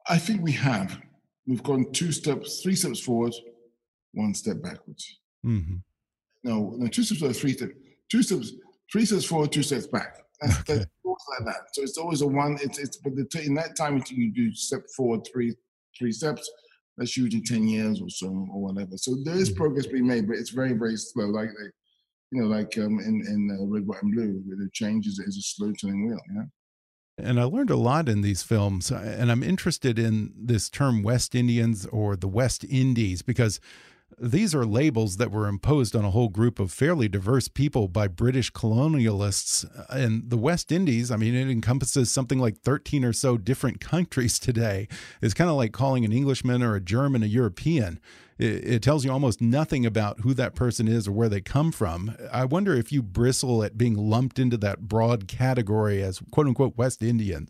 I 0.07 0.17
think 0.17 0.41
we 0.41 0.53
have. 0.53 0.99
We've 1.47 1.63
gone 1.63 1.91
two 1.91 2.11
steps, 2.11 2.61
three 2.61 2.75
steps 2.75 2.99
forward, 2.99 3.33
one 4.13 4.33
step 4.33 4.61
backwards. 4.61 5.19
Mm 5.45 5.63
-hmm. 5.65 5.81
No, 6.43 6.75
no, 6.77 6.87
two 6.87 7.03
steps 7.03 7.21
or 7.21 7.33
three 7.33 7.53
steps. 7.53 7.73
Two 8.09 8.23
steps, 8.23 8.53
three 8.95 9.05
steps 9.05 9.25
forward, 9.25 9.51
two 9.51 9.61
steps 9.61 9.87
back. 9.87 10.21
That's, 10.39 10.59
okay. 10.59 10.75
that's 10.75 10.87
like 11.37 11.45
that. 11.47 11.67
So 11.73 11.81
it's 11.81 11.97
always 11.97 12.21
a 12.21 12.27
one. 12.27 12.57
It's 12.61 12.79
it's 12.79 12.95
but 12.97 13.13
the, 13.15 13.43
in 13.45 13.53
that 13.55 13.75
time 13.75 14.01
you 14.09 14.31
do 14.31 14.53
step 14.53 14.83
forward 14.95 15.27
three 15.29 15.53
three 15.99 16.13
steps. 16.13 16.49
That's 16.97 17.17
usually 17.17 17.43
ten 17.43 17.67
years 17.67 18.01
or 18.01 18.09
so 18.09 18.27
or 18.27 18.61
whatever. 18.61 18.95
So 18.95 19.17
there 19.25 19.35
is 19.35 19.49
mm-hmm. 19.49 19.57
progress 19.57 19.87
being 19.87 20.07
made, 20.07 20.27
but 20.27 20.37
it's 20.37 20.51
very 20.51 20.71
very 20.71 20.95
slow. 20.95 21.25
Like, 21.25 21.49
like 21.49 21.73
you 22.31 22.41
know, 22.41 22.47
like 22.47 22.77
um, 22.77 22.99
in 22.99 23.21
in 23.27 23.57
uh, 23.59 23.65
red, 23.65 23.85
white, 23.85 24.01
and 24.01 24.13
blue, 24.13 24.41
the 24.47 24.69
changes 24.71 25.19
is, 25.19 25.27
is 25.27 25.37
a 25.39 25.41
slow 25.41 25.73
turning 25.73 26.07
wheel. 26.07 26.19
Yeah. 26.33 26.43
And 27.17 27.39
I 27.39 27.43
learned 27.43 27.69
a 27.69 27.77
lot 27.77 28.07
in 28.07 28.21
these 28.21 28.43
films, 28.43 28.91
and 28.91 29.29
I'm 29.29 29.43
interested 29.43 29.99
in 29.99 30.33
this 30.37 30.69
term 30.69 31.03
West 31.03 31.35
Indians 31.35 31.85
or 31.85 32.15
the 32.15 32.27
West 32.27 32.65
Indies 32.65 33.21
because 33.21 33.59
these 34.17 34.55
are 34.55 34.65
labels 34.65 35.17
that 35.17 35.31
were 35.31 35.47
imposed 35.47 35.95
on 35.95 36.05
a 36.05 36.11
whole 36.11 36.29
group 36.29 36.59
of 36.59 36.71
fairly 36.71 37.07
diverse 37.07 37.47
people 37.47 37.87
by 37.87 38.07
British 38.07 38.51
colonialists. 38.51 39.65
And 39.89 40.29
the 40.29 40.37
West 40.37 40.71
Indies, 40.71 41.11
I 41.11 41.17
mean, 41.17 41.35
it 41.35 41.49
encompasses 41.49 42.09
something 42.09 42.39
like 42.39 42.57
13 42.59 43.03
or 43.03 43.13
so 43.13 43.37
different 43.37 43.79
countries 43.79 44.39
today. 44.39 44.87
It's 45.21 45.33
kind 45.33 45.49
of 45.49 45.57
like 45.57 45.73
calling 45.73 46.05
an 46.05 46.13
Englishman 46.13 46.63
or 46.63 46.75
a 46.75 46.81
German 46.81 47.23
a 47.23 47.27
European. 47.27 47.99
It, 48.37 48.67
it, 48.67 48.81
tells 48.81 49.05
you 49.05 49.11
almost 49.11 49.39
nothing 49.41 49.85
about 49.85 50.19
who 50.19 50.33
that 50.33 50.55
person 50.55 50.89
is 50.89 51.07
or 51.07 51.13
where 51.13 51.29
they 51.29 51.39
come 51.39 51.71
from. 51.71 52.15
I 52.31 52.43
wonder 52.43 52.73
if 52.73 52.91
you 52.91 53.01
bristle 53.01 53.63
at 53.63 53.77
being 53.77 53.95
lumped 53.95 54.39
into 54.39 54.57
that 54.57 54.81
broad 54.81 55.29
category 55.29 56.03
as 56.03 56.19
quote 56.31 56.47
unquote 56.47 56.77
West 56.77 57.01
Indians. 57.01 57.49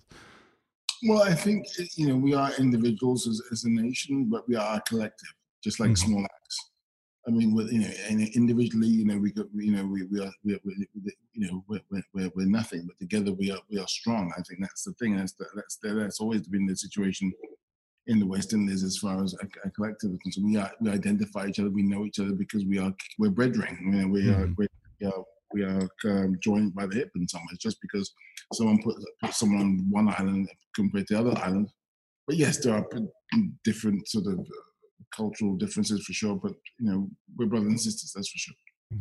Well, 1.07 1.23
I 1.23 1.33
think, 1.33 1.65
you 1.95 2.07
know, 2.07 2.15
we 2.15 2.33
are 2.35 2.51
individuals 2.59 3.27
as, 3.27 3.41
as 3.51 3.63
a 3.63 3.69
nation, 3.69 4.29
but 4.29 4.47
we 4.47 4.55
are 4.55 4.77
a 4.77 4.81
collective 4.81 5.33
just 5.65 5.79
like 5.79 5.89
mm-hmm. 5.89 6.11
small 6.11 6.23
axe. 6.23 6.57
I 7.27 7.31
mean, 7.31 7.55
with, 7.55 7.71
you 7.71 7.79
know, 7.79 8.27
individually, 8.35 8.87
you 8.87 9.03
know, 9.03 9.17
we 9.17 9.31
got, 9.31 9.47
you 9.55 9.71
know, 9.71 9.83
we, 9.83 10.03
we 10.11 10.19
are, 10.19 10.31
we 10.43 10.53
are, 10.53 10.59
we, 10.63 10.87
you 11.33 11.47
know, 11.47 11.63
we're, 11.67 11.81
we're, 12.13 12.31
we're 12.35 12.45
nothing, 12.45 12.85
but 12.85 12.99
together 12.99 13.33
we 13.33 13.49
are, 13.49 13.63
we 13.67 13.79
are 13.79 13.87
strong. 13.87 14.31
I 14.37 14.41
think 14.43 14.61
that's 14.61 14.83
the 14.83 14.93
thing. 14.93 15.17
That's 15.17 15.33
the, 15.33 15.47
that's 15.55 15.77
the, 15.81 15.95
that's 15.95 16.19
always 16.19 16.47
been 16.47 16.67
the 16.67 16.75
situation 16.75 17.33
in 18.05 18.19
the 18.19 18.27
West 18.27 18.53
Indies 18.53 18.83
as 18.83 18.99
far 18.99 19.23
as 19.23 19.33
a, 19.41 19.67
a 19.67 19.71
collective 19.71 20.11
is 20.11 20.19
concerned. 20.19 20.45
We 20.51 20.57
are, 20.57 20.71
we 20.79 20.91
identify 20.91 21.47
each 21.47 21.59
other. 21.59 21.71
We 21.71 21.81
know 21.81 22.05
each 22.05 22.19
other 22.19 22.33
because 22.33 22.63
we 22.63 22.77
are, 22.77 22.93
we're 23.17 23.31
brethren. 23.31 23.75
You 23.81 23.91
know, 24.01 24.07
we 24.07 24.29
are, 24.29 24.45
mm-hmm. 24.45 24.61
we 24.99 25.07
are, 25.07 25.23
we 25.51 25.63
are 25.63 25.89
um, 26.05 26.37
joined 26.43 26.75
by 26.75 26.85
the 26.85 26.93
hip 26.93 27.09
in 27.15 27.27
some 27.27 27.41
ways. 27.49 27.57
Just 27.57 27.81
because 27.81 28.13
someone 28.53 28.83
put, 28.83 28.97
put 29.23 29.33
someone 29.33 29.61
on 29.61 29.87
one 29.89 30.09
island 30.09 30.47
compared 30.75 31.07
to 31.07 31.15
the 31.15 31.19
other 31.21 31.37
island, 31.39 31.69
but 32.27 32.35
yes, 32.37 32.59
there 32.59 32.75
are 32.75 32.85
different 33.63 34.07
sort 34.07 34.27
of 34.27 34.45
cultural 35.15 35.55
differences 35.55 36.03
for 36.05 36.13
sure, 36.13 36.35
but 36.35 36.53
you 36.79 36.91
know, 36.91 37.09
we're 37.37 37.45
brothers 37.45 37.69
and 37.69 37.81
sisters, 37.81 38.13
that's 38.13 38.29
for 38.29 38.37
sure. 38.37 38.55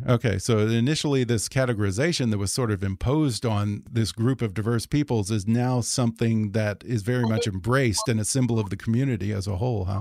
Okay, 0.08 0.38
so 0.38 0.58
initially, 0.58 1.24
this 1.24 1.48
categorization 1.48 2.30
that 2.30 2.38
was 2.38 2.52
sort 2.52 2.70
of 2.70 2.82
imposed 2.82 3.44
on 3.44 3.84
this 3.90 4.12
group 4.12 4.40
of 4.42 4.54
diverse 4.54 4.86
peoples 4.86 5.30
is 5.30 5.46
now 5.46 5.82
something 5.82 6.52
that 6.52 6.82
is 6.84 7.02
very 7.02 7.24
much 7.24 7.46
embraced 7.46 8.08
and 8.08 8.18
a 8.18 8.24
symbol 8.24 8.58
of 8.58 8.70
the 8.70 8.76
community 8.76 9.30
as 9.30 9.46
a 9.46 9.56
whole, 9.56 9.84
huh? 9.84 10.00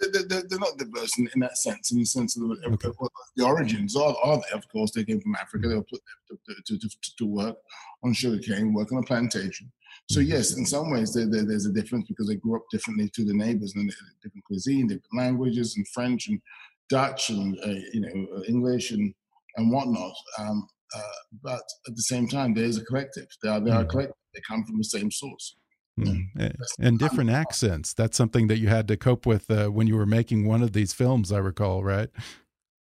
They're, 0.00 0.58
not 0.58 0.76
diverse 0.76 1.18
in, 1.18 1.28
in, 1.34 1.40
that 1.40 1.56
sense, 1.56 1.92
in 1.92 1.98
the 1.98 2.04
sense 2.04 2.36
of 2.36 2.42
the, 2.42 2.56
okay. 2.74 2.90
the 3.36 3.44
origins 3.44 3.96
are, 3.96 4.14
are 4.22 4.36
there. 4.36 4.58
Of 4.58 4.68
course, 4.68 4.90
they 4.92 5.04
came 5.04 5.20
from 5.20 5.34
Africa. 5.34 5.68
They 5.68 5.76
were 5.76 5.82
put 5.82 6.02
there 6.28 6.56
to, 6.66 6.78
to, 6.78 6.88
to, 6.88 7.16
to 7.18 7.26
work 7.26 7.56
on 8.04 8.12
sugarcane, 8.12 8.74
work 8.74 8.92
on 8.92 8.98
a 8.98 9.02
plantation. 9.02 9.72
So 10.10 10.20
mm-hmm. 10.20 10.30
yes, 10.30 10.56
in 10.56 10.64
some 10.66 10.90
ways 10.90 11.12
there, 11.12 11.26
there, 11.26 11.44
there's 11.44 11.66
a 11.66 11.72
difference 11.72 12.06
because 12.08 12.28
they 12.28 12.36
grew 12.36 12.56
up 12.56 12.64
differently 12.70 13.10
to 13.14 13.24
the 13.24 13.34
neighbors 13.34 13.74
and 13.74 13.92
different 14.22 14.44
cuisine, 14.44 14.86
different 14.86 15.16
languages, 15.16 15.76
and 15.76 15.86
French 15.88 16.28
and 16.28 16.40
Dutch 16.88 17.30
and 17.30 17.58
uh, 17.64 17.80
you 17.92 18.00
know 18.00 18.44
English 18.48 18.92
and 18.92 19.12
and 19.56 19.72
whatnot. 19.72 20.14
Um, 20.38 20.68
uh, 20.94 21.00
but 21.42 21.62
at 21.88 21.96
the 21.96 22.02
same 22.02 22.28
time, 22.28 22.54
there 22.54 22.64
is 22.64 22.78
a 22.78 22.84
collective. 22.84 23.26
They 23.42 23.48
are 23.48 23.60
they 23.60 23.70
are 23.70 23.80
mm-hmm. 23.80 23.90
collective. 23.90 24.16
They 24.34 24.40
come 24.48 24.64
from 24.64 24.78
the 24.78 24.84
same 24.84 25.10
source. 25.10 25.56
Mm. 25.98 26.54
And 26.78 26.98
different 26.98 27.30
accents. 27.30 27.94
That's 27.94 28.16
something 28.16 28.48
that 28.48 28.58
you 28.58 28.68
had 28.68 28.86
to 28.88 28.96
cope 28.96 29.24
with 29.24 29.50
uh, 29.50 29.68
when 29.68 29.86
you 29.86 29.96
were 29.96 30.06
making 30.06 30.46
one 30.46 30.62
of 30.62 30.72
these 30.72 30.92
films, 30.92 31.32
I 31.32 31.38
recall, 31.38 31.82
right? 31.82 32.10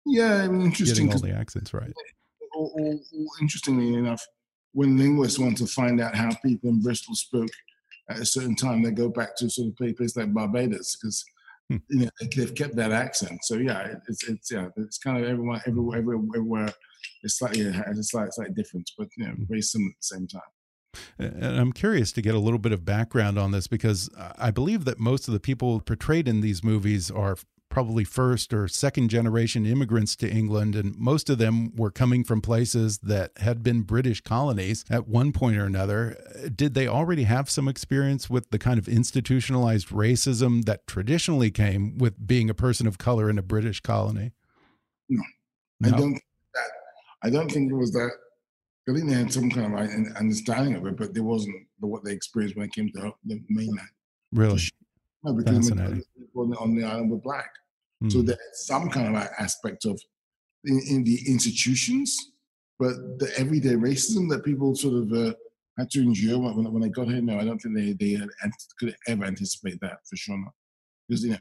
Yeah, 0.05 0.43
I 0.43 0.47
mean, 0.47 0.63
interesting. 0.63 1.07
Getting 1.07 1.13
all 1.13 1.29
the 1.29 1.37
accents 1.37 1.73
right. 1.73 1.93
Or, 2.53 2.71
or, 2.73 2.93
or, 2.93 3.27
interestingly 3.39 3.93
enough, 3.93 4.25
when 4.73 4.97
linguists 4.97 5.39
want 5.39 5.57
to 5.57 5.67
find 5.67 5.99
out 5.99 6.15
how 6.15 6.29
people 6.45 6.69
in 6.69 6.81
Bristol 6.81 7.15
spoke 7.15 7.49
at 8.09 8.19
a 8.19 8.25
certain 8.25 8.55
time, 8.55 8.81
they 8.81 8.91
go 8.91 9.09
back 9.09 9.35
to 9.37 9.49
sort 9.49 9.69
of 9.69 9.75
places 9.75 10.15
like 10.15 10.33
Barbados 10.33 10.97
because 10.97 11.23
hmm. 11.69 11.77
you 11.89 12.05
know 12.05 12.09
they've 12.35 12.55
kept 12.55 12.75
that 12.75 12.91
accent. 12.91 13.39
So 13.43 13.55
yeah, 13.55 13.95
it's 14.07 14.27
it's 14.27 14.51
yeah, 14.51 14.69
it's 14.77 14.97
kind 14.97 15.17
of 15.17 15.29
everyone 15.29 15.61
everywhere 15.67 15.99
everywhere, 15.99 16.27
everywhere 16.35 16.73
it's 17.23 17.37
slightly 17.37 17.61
it 17.61 17.73
has 17.73 17.97
a 17.97 18.03
slight 18.03 18.33
slight 18.33 18.55
difference, 18.55 18.93
but 18.97 19.07
you 19.17 19.25
know 19.25 19.33
hmm. 19.33 19.43
very 19.47 19.61
similar 19.61 19.89
at 19.89 19.95
the 20.01 20.17
same 20.17 20.27
time. 20.27 20.41
And 21.19 21.59
I'm 21.59 21.71
curious 21.71 22.11
to 22.13 22.21
get 22.21 22.33
a 22.33 22.39
little 22.39 22.59
bit 22.59 22.71
of 22.71 22.83
background 22.83 23.37
on 23.37 23.51
this 23.51 23.67
because 23.67 24.09
I 24.37 24.49
believe 24.51 24.85
that 24.85 24.99
most 24.99 25.27
of 25.27 25.33
the 25.33 25.39
people 25.39 25.79
portrayed 25.81 26.27
in 26.27 26.41
these 26.41 26.63
movies 26.63 27.11
are 27.11 27.37
probably 27.69 28.03
first 28.03 28.53
or 28.53 28.67
second 28.67 29.09
generation 29.09 29.65
immigrants 29.65 30.15
to 30.17 30.29
England, 30.29 30.75
and 30.75 30.97
most 30.97 31.29
of 31.29 31.37
them 31.37 31.75
were 31.75 31.91
coming 31.91 32.23
from 32.23 32.41
places 32.41 32.97
that 32.99 33.31
had 33.37 33.61
been 33.63 33.83
British 33.83 34.21
colonies 34.21 34.83
at 34.89 35.07
one 35.07 35.31
point 35.31 35.57
or 35.57 35.65
another. 35.65 36.17
Did 36.55 36.73
they 36.73 36.87
already 36.87 37.23
have 37.23 37.49
some 37.49 37.67
experience 37.67 38.29
with 38.29 38.49
the 38.49 38.59
kind 38.59 38.79
of 38.79 38.87
institutionalized 38.87 39.89
racism 39.89 40.65
that 40.65 40.87
traditionally 40.87 41.51
came 41.51 41.97
with 41.97 42.27
being 42.27 42.49
a 42.49 42.55
person 42.55 42.87
of 42.87 42.97
color 42.97 43.29
in 43.29 43.37
a 43.37 43.43
British 43.43 43.81
colony? 43.81 44.31
No, 45.07 45.21
no? 45.79 45.89
I 45.89 45.91
don't. 45.91 46.13
That, 46.53 46.69
I 47.23 47.29
don't 47.29 47.51
think 47.51 47.71
it 47.71 47.75
was 47.75 47.91
that. 47.91 48.11
I 48.87 48.93
think 48.93 49.09
they 49.09 49.15
had 49.15 49.31
some 49.31 49.51
kind 49.51 49.73
of 49.77 50.15
understanding 50.17 50.73
of 50.73 50.87
it, 50.87 50.97
but 50.97 51.13
there 51.13 51.21
wasn't 51.21 51.55
what 51.79 52.03
they 52.03 52.11
experienced 52.13 52.57
when 52.57 52.65
it 52.65 52.73
came 52.73 52.91
to 52.95 53.11
the 53.25 53.39
mainland. 53.47 53.87
Really? 54.33 54.59
No, 55.23 55.33
because 55.33 55.69
on 55.71 56.75
the 56.75 56.83
island 56.83 57.11
were 57.11 57.17
black. 57.17 57.51
Mm. 58.03 58.11
So 58.11 58.19
hmm. 58.19 58.25
there's 58.27 58.39
some 58.53 58.89
kind 58.89 59.15
of 59.15 59.29
aspect 59.39 59.85
of 59.85 59.99
in, 60.65 60.81
in, 60.89 61.03
the 61.03 61.19
institutions, 61.27 62.17
but 62.77 62.93
the 63.19 63.31
everyday 63.37 63.75
racism 63.75 64.29
that 64.29 64.45
people 64.45 64.75
sort 64.75 64.95
of 64.95 65.11
uh, 65.11 65.33
had 65.77 65.89
to 65.91 66.01
endure 66.01 66.39
when, 66.39 66.71
when 66.71 66.81
they 66.81 66.89
got 66.89 67.07
here. 67.07 67.21
No, 67.21 67.39
I 67.39 67.45
don't 67.45 67.59
think 67.59 67.75
they 67.75 67.93
they 67.93 68.21
could 68.79 68.95
ever 69.07 69.25
anticipate 69.25 69.79
that 69.81 69.97
for 70.09 70.15
sure 70.15 70.37
not, 70.37 70.53
because 71.07 71.23
you 71.23 71.31
know 71.31 71.37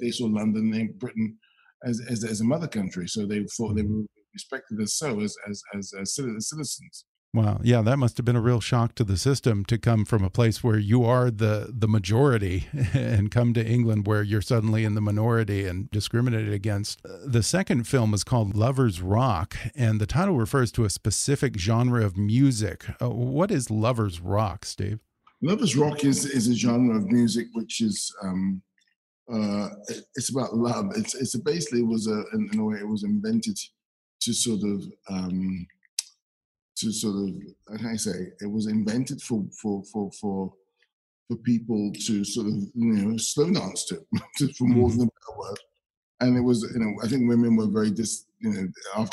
they 0.00 0.10
saw 0.10 0.26
London 0.26 0.72
and 0.74 0.98
Britain 0.98 1.36
as, 1.84 2.00
as 2.08 2.24
as 2.24 2.40
a 2.40 2.44
mother 2.44 2.68
country, 2.68 3.08
so 3.08 3.26
they 3.26 3.44
thought 3.56 3.74
they 3.74 3.82
hmm. 3.82 4.00
were 4.00 4.06
respected 4.32 4.80
as 4.80 4.94
so 4.94 5.20
as 5.20 5.36
as 5.48 5.62
as, 5.76 5.92
as 5.98 6.14
citizens. 6.14 7.04
Wow. 7.34 7.60
Yeah, 7.62 7.82
that 7.82 7.98
must 7.98 8.16
have 8.16 8.24
been 8.24 8.36
a 8.36 8.40
real 8.40 8.60
shock 8.60 8.94
to 8.94 9.04
the 9.04 9.18
system 9.18 9.64
to 9.66 9.76
come 9.76 10.06
from 10.06 10.24
a 10.24 10.30
place 10.30 10.64
where 10.64 10.78
you 10.78 11.04
are 11.04 11.30
the 11.30 11.70
the 11.70 11.88
majority 11.88 12.66
and 12.94 13.30
come 13.30 13.52
to 13.54 13.66
England 13.66 14.06
where 14.06 14.22
you're 14.22 14.40
suddenly 14.40 14.84
in 14.84 14.94
the 14.94 15.02
minority 15.02 15.66
and 15.66 15.90
discriminated 15.90 16.52
against. 16.52 17.00
The 17.04 17.42
second 17.42 17.86
film 17.86 18.14
is 18.14 18.24
called 18.24 18.56
Lovers 18.56 19.02
Rock 19.02 19.56
and 19.74 20.00
the 20.00 20.06
title 20.06 20.36
refers 20.36 20.72
to 20.72 20.84
a 20.84 20.90
specific 20.90 21.58
genre 21.58 22.04
of 22.04 22.16
music. 22.16 22.86
Uh, 23.02 23.10
what 23.10 23.50
is 23.50 23.70
Lovers 23.70 24.20
Rock, 24.20 24.64
Steve? 24.64 25.00
Lovers 25.42 25.76
Rock 25.76 26.04
is 26.04 26.24
is 26.24 26.48
a 26.48 26.54
genre 26.54 26.96
of 26.96 27.06
music 27.06 27.48
which 27.52 27.82
is 27.82 28.14
um 28.22 28.62
uh, 29.32 29.68
it's 30.14 30.30
about 30.30 30.54
love. 30.54 30.92
It's 30.96 31.14
it's 31.14 31.36
basically 31.36 31.82
was 31.82 32.06
a 32.06 32.22
in, 32.32 32.48
in 32.52 32.60
a 32.60 32.64
way 32.64 32.78
it 32.78 32.88
was 32.88 33.02
invented 33.02 33.58
to 34.20 34.32
sort 34.32 34.60
of 34.62 34.84
um, 35.10 35.66
to 36.76 36.92
sort 36.92 37.16
of, 37.16 37.34
how 37.70 37.76
can 37.76 37.86
I 37.88 37.96
say, 37.96 38.32
it 38.40 38.50
was 38.50 38.66
invented 38.66 39.22
for 39.22 39.44
for 39.60 39.82
for 39.92 40.10
for 40.12 40.52
for 41.28 41.36
people 41.38 41.92
to 42.06 42.24
sort 42.24 42.46
of 42.46 42.54
you 42.74 42.92
know 42.92 43.16
slow 43.16 43.50
dance 43.50 43.84
to, 43.86 43.96
for 44.58 44.64
more 44.64 44.88
mm-hmm. 44.88 44.98
than 44.98 45.08
a 45.08 45.10
better 45.10 45.38
word. 45.38 45.58
And 46.20 46.36
it 46.36 46.40
was, 46.40 46.62
you 46.74 46.80
know, 46.80 46.94
I 47.04 47.08
think 47.08 47.28
women 47.28 47.56
were 47.56 47.66
very 47.66 47.90
dis, 47.90 48.24
you 48.40 48.50
know, 48.50 49.06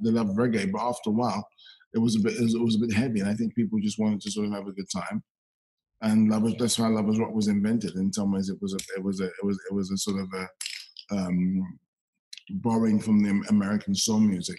they 0.00 0.10
love 0.10 0.28
reggae, 0.36 0.70
but 0.70 0.86
after 0.86 1.10
a 1.10 1.12
while, 1.12 1.44
it 1.94 1.98
was 1.98 2.14
a 2.14 2.20
bit, 2.20 2.34
it 2.34 2.42
was, 2.42 2.54
it 2.54 2.60
was, 2.60 2.76
a 2.76 2.78
bit 2.78 2.92
heavy, 2.92 3.20
and 3.20 3.28
I 3.28 3.34
think 3.34 3.56
people 3.56 3.80
just 3.80 3.98
wanted 3.98 4.20
to 4.20 4.30
sort 4.30 4.46
of 4.46 4.52
have 4.52 4.68
a 4.68 4.72
good 4.72 4.88
time. 4.90 5.22
And 6.02 6.28
lovers, 6.28 6.54
that's 6.58 6.78
why 6.78 6.88
lovers 6.88 7.18
rock 7.18 7.34
was 7.34 7.48
invented. 7.48 7.94
In 7.94 8.12
some 8.12 8.32
ways, 8.32 8.50
it 8.50 8.58
was 8.60 8.74
a, 8.74 8.78
it 8.96 9.02
was 9.02 9.20
a, 9.20 9.26
it 9.26 9.44
was, 9.44 9.58
it 9.68 9.74
was 9.74 9.90
a 9.90 9.96
sort 9.96 10.20
of 10.20 10.28
a 10.32 11.16
um, 11.16 11.78
borrowing 12.50 13.00
from 13.00 13.22
the 13.22 13.44
American 13.48 13.94
soul 13.94 14.20
music, 14.20 14.58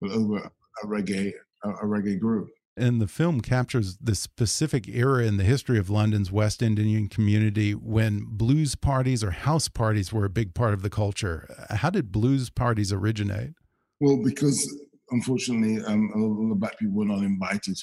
but 0.00 0.10
over 0.10 0.38
a 0.38 0.86
reggae 0.86 1.32
a, 1.66 1.70
a 1.70 1.86
reggae 1.86 2.18
group. 2.18 2.48
And 2.78 3.00
the 3.00 3.08
film 3.08 3.40
captures 3.40 3.96
the 3.96 4.14
specific 4.14 4.86
era 4.86 5.24
in 5.24 5.38
the 5.38 5.44
history 5.44 5.78
of 5.78 5.88
London's 5.88 6.30
West 6.30 6.60
Indian 6.62 7.08
community 7.08 7.74
when 7.74 8.26
blues 8.28 8.74
parties 8.74 9.24
or 9.24 9.30
house 9.30 9.68
parties 9.68 10.12
were 10.12 10.26
a 10.26 10.30
big 10.30 10.52
part 10.52 10.74
of 10.74 10.82
the 10.82 10.90
culture. 10.90 11.48
How 11.70 11.88
did 11.88 12.12
blues 12.12 12.50
parties 12.50 12.92
originate? 12.92 13.52
Well, 13.98 14.20
because 14.22 14.68
unfortunately, 15.10 15.82
um, 15.86 16.10
a 16.14 16.18
lot 16.18 16.52
of 16.52 16.60
black 16.60 16.78
people 16.78 16.96
were 16.96 17.06
not 17.06 17.22
invited. 17.22 17.78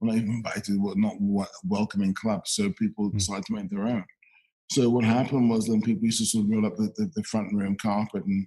Were 0.00 0.06
not 0.08 0.16
even 0.16 0.30
invited. 0.30 0.80
Were 0.80 0.94
not 0.96 1.16
welcoming 1.64 2.14
clubs, 2.14 2.52
so 2.52 2.72
people 2.72 3.10
mm. 3.10 3.18
decided 3.18 3.44
to 3.46 3.52
make 3.52 3.68
their 3.68 3.86
own. 3.86 4.04
So 4.70 4.88
what 4.88 5.04
happened 5.04 5.50
was 5.50 5.66
then 5.66 5.82
people 5.82 6.04
used 6.04 6.20
to 6.20 6.26
sort 6.26 6.44
of 6.44 6.50
roll 6.50 6.66
up 6.66 6.76
the, 6.76 6.92
the, 6.96 7.10
the 7.16 7.22
front 7.24 7.52
room 7.54 7.76
carpet 7.80 8.24
and 8.24 8.46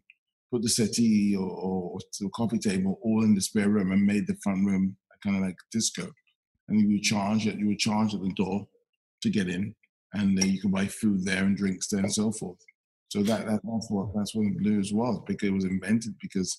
put 0.52 0.62
the 0.62 0.70
settee 0.70 1.36
or, 1.36 1.50
or, 1.50 2.00
the 2.20 2.30
coffee 2.36 2.60
table 2.60 3.00
all 3.04 3.24
in 3.24 3.34
the 3.34 3.42
spare 3.42 3.70
room 3.70 3.92
and 3.92 4.06
made 4.06 4.28
the 4.28 4.36
front 4.44 4.66
room 4.66 4.96
kind 5.24 5.38
of 5.38 5.44
like 5.44 5.56
disco. 5.72 6.10
And 6.68 6.80
you 6.80 6.90
would 6.90 7.04
charge 7.04 7.48
it, 7.48 7.58
you 7.58 7.68
would 7.68 7.80
charge 7.80 8.14
at 8.14 8.22
the 8.22 8.34
door 8.36 8.68
to 9.22 9.30
get 9.30 9.48
in, 9.48 9.74
and 10.14 10.38
uh, 10.42 10.46
you 10.46 10.60
could 10.60 10.72
buy 10.72 10.88
food 10.88 11.26
there 11.26 11.44
and 11.44 11.58
drinks 11.58 11.88
there 11.88 12.02
and 12.02 12.14
so 12.14 12.32
forth. 12.32 12.58
So 13.10 13.24
that, 13.24 13.46
that 13.46 13.60
that's 13.64 13.88
what 13.90 14.14
that's 14.16 14.34
what 14.36 14.44
the 14.44 14.58
blues 14.60 14.94
was 14.94 15.22
because 15.28 15.50
it 15.50 15.54
was 15.54 15.66
invented 15.66 16.16
because 16.22 16.58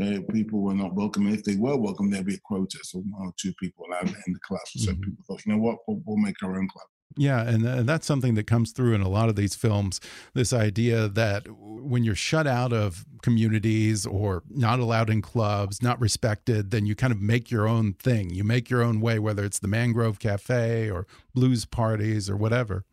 uh, 0.00 0.20
people 0.32 0.60
were 0.60 0.74
not 0.74 0.94
welcome. 0.94 1.26
And 1.26 1.34
if 1.34 1.44
they 1.44 1.56
were 1.56 1.76
welcome, 1.76 2.10
there'd 2.10 2.26
be 2.26 2.36
a 2.36 2.40
quota, 2.44 2.78
so 2.82 3.00
one 3.00 3.26
or 3.26 3.32
two 3.38 3.52
people 3.60 3.84
allowed 3.86 4.08
in 4.08 4.32
the 4.32 4.38
club. 4.46 4.60
So 4.66 4.92
mm-hmm. 4.92 5.02
people 5.02 5.24
thought, 5.26 5.44
you 5.44 5.52
know 5.52 5.58
what, 5.58 5.78
we'll, 5.86 6.00
we'll 6.06 6.16
make 6.16 6.42
our 6.42 6.58
own 6.58 6.68
club. 6.68 6.86
Yeah, 7.16 7.42
and, 7.42 7.66
and 7.66 7.88
that's 7.88 8.06
something 8.06 8.34
that 8.34 8.46
comes 8.46 8.72
through 8.72 8.94
in 8.94 9.00
a 9.00 9.08
lot 9.08 9.28
of 9.28 9.36
these 9.36 9.54
films. 9.54 10.00
This 10.32 10.52
idea 10.52 11.08
that 11.08 11.46
when 11.50 12.04
you're 12.04 12.14
shut 12.14 12.46
out 12.46 12.72
of 12.72 13.04
communities 13.22 14.06
or 14.06 14.42
not 14.48 14.80
allowed 14.80 15.10
in 15.10 15.22
clubs, 15.22 15.82
not 15.82 16.00
respected, 16.00 16.70
then 16.70 16.86
you 16.86 16.94
kind 16.94 17.12
of 17.12 17.20
make 17.20 17.50
your 17.50 17.68
own 17.68 17.94
thing. 17.94 18.30
You 18.30 18.44
make 18.44 18.70
your 18.70 18.82
own 18.82 19.00
way, 19.00 19.18
whether 19.18 19.44
it's 19.44 19.58
the 19.58 19.68
Mangrove 19.68 20.18
Cafe 20.18 20.90
or 20.90 21.06
blues 21.34 21.64
parties 21.64 22.28
or 22.28 22.36
whatever. 22.36 22.84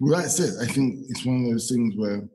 Well, 0.00 0.20
that's 0.20 0.40
it. 0.40 0.54
I 0.60 0.66
think 0.66 1.04
it's 1.08 1.24
one 1.24 1.44
of 1.44 1.50
those 1.50 1.68
things 1.68 1.94
where, 1.96 2.28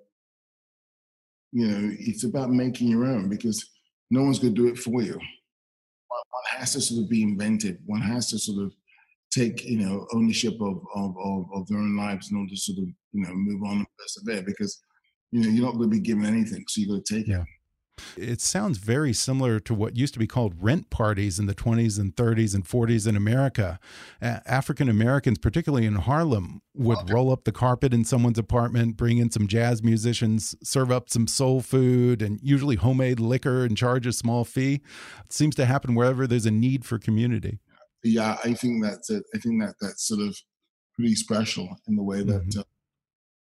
you 1.51 1.67
know, 1.67 1.95
it's 1.99 2.23
about 2.23 2.51
making 2.51 2.87
your 2.87 3.05
own 3.05 3.29
because 3.29 3.67
no 4.11 4.23
one's 4.23 4.39
going 4.39 4.55
to 4.55 4.61
do 4.61 4.67
it 4.67 4.77
for 4.77 5.01
you. 5.01 5.13
One 5.13 6.59
has 6.59 6.73
to 6.73 6.81
sort 6.81 7.03
of 7.03 7.09
be 7.09 7.23
invented. 7.23 7.79
One 7.85 8.01
has 8.01 8.29
to 8.29 8.39
sort 8.39 8.63
of 8.63 8.73
take 9.31 9.63
you 9.63 9.77
know 9.77 10.07
ownership 10.13 10.55
of, 10.59 10.81
of 10.95 11.15
of, 11.23 11.45
of 11.53 11.67
their 11.67 11.77
own 11.77 11.95
lives 11.95 12.31
in 12.31 12.37
order 12.37 12.49
to 12.49 12.57
sort 12.57 12.79
of 12.79 12.85
you 12.85 13.23
know 13.23 13.33
move 13.33 13.63
on 13.63 13.77
and 13.77 13.87
persevere 13.97 14.41
because 14.41 14.81
you 15.31 15.41
know 15.41 15.49
you're 15.49 15.65
not 15.65 15.75
going 15.75 15.89
to 15.89 15.95
be 15.95 15.99
given 15.99 16.25
anything, 16.25 16.65
so 16.67 16.81
you 16.81 16.87
got 16.87 17.05
to 17.05 17.15
take 17.15 17.27
yeah. 17.27 17.41
it. 17.41 17.45
It 18.15 18.39
sounds 18.39 18.77
very 18.77 19.11
similar 19.11 19.59
to 19.59 19.73
what 19.73 19.97
used 19.97 20.13
to 20.13 20.19
be 20.19 20.27
called 20.27 20.53
rent 20.57 20.89
parties 20.89 21.37
in 21.37 21.47
the 21.47 21.53
20s 21.53 21.99
and 21.99 22.15
30s 22.15 22.55
and 22.55 22.63
40s 22.63 23.05
in 23.05 23.17
America. 23.17 23.77
African 24.21 24.87
Americans, 24.87 25.37
particularly 25.37 25.85
in 25.85 25.95
Harlem, 25.95 26.61
would 26.73 26.99
okay. 26.99 27.13
roll 27.13 27.29
up 27.29 27.43
the 27.43 27.51
carpet 27.51 27.93
in 27.93 28.05
someone's 28.05 28.39
apartment, 28.39 28.95
bring 28.95 29.17
in 29.17 29.31
some 29.31 29.47
jazz 29.47 29.83
musicians, 29.83 30.55
serve 30.63 30.91
up 30.91 31.09
some 31.09 31.27
soul 31.27 31.61
food, 31.61 32.21
and 32.21 32.39
usually 32.41 32.77
homemade 32.77 33.19
liquor 33.19 33.65
and 33.65 33.75
charge 33.75 34.07
a 34.07 34.13
small 34.13 34.45
fee. 34.45 34.81
It 35.25 35.33
seems 35.33 35.53
to 35.55 35.65
happen 35.65 35.93
wherever 35.93 36.25
there's 36.25 36.45
a 36.45 36.51
need 36.51 36.85
for 36.85 36.99
community 36.99 37.59
yeah, 38.03 38.37
I 38.43 38.53
think 38.53 38.83
that's 38.83 39.09
it. 39.09 39.23
I 39.35 39.39
think 39.39 39.61
that 39.61 39.75
that's 39.81 40.07
sort 40.07 40.21
of 40.21 40.37
pretty 40.95 41.15
special 41.15 41.67
in 41.87 41.95
the 41.95 42.03
way 42.03 42.23
that, 42.23 42.47
mm-hmm. 42.47 42.59
uh, 42.59 42.63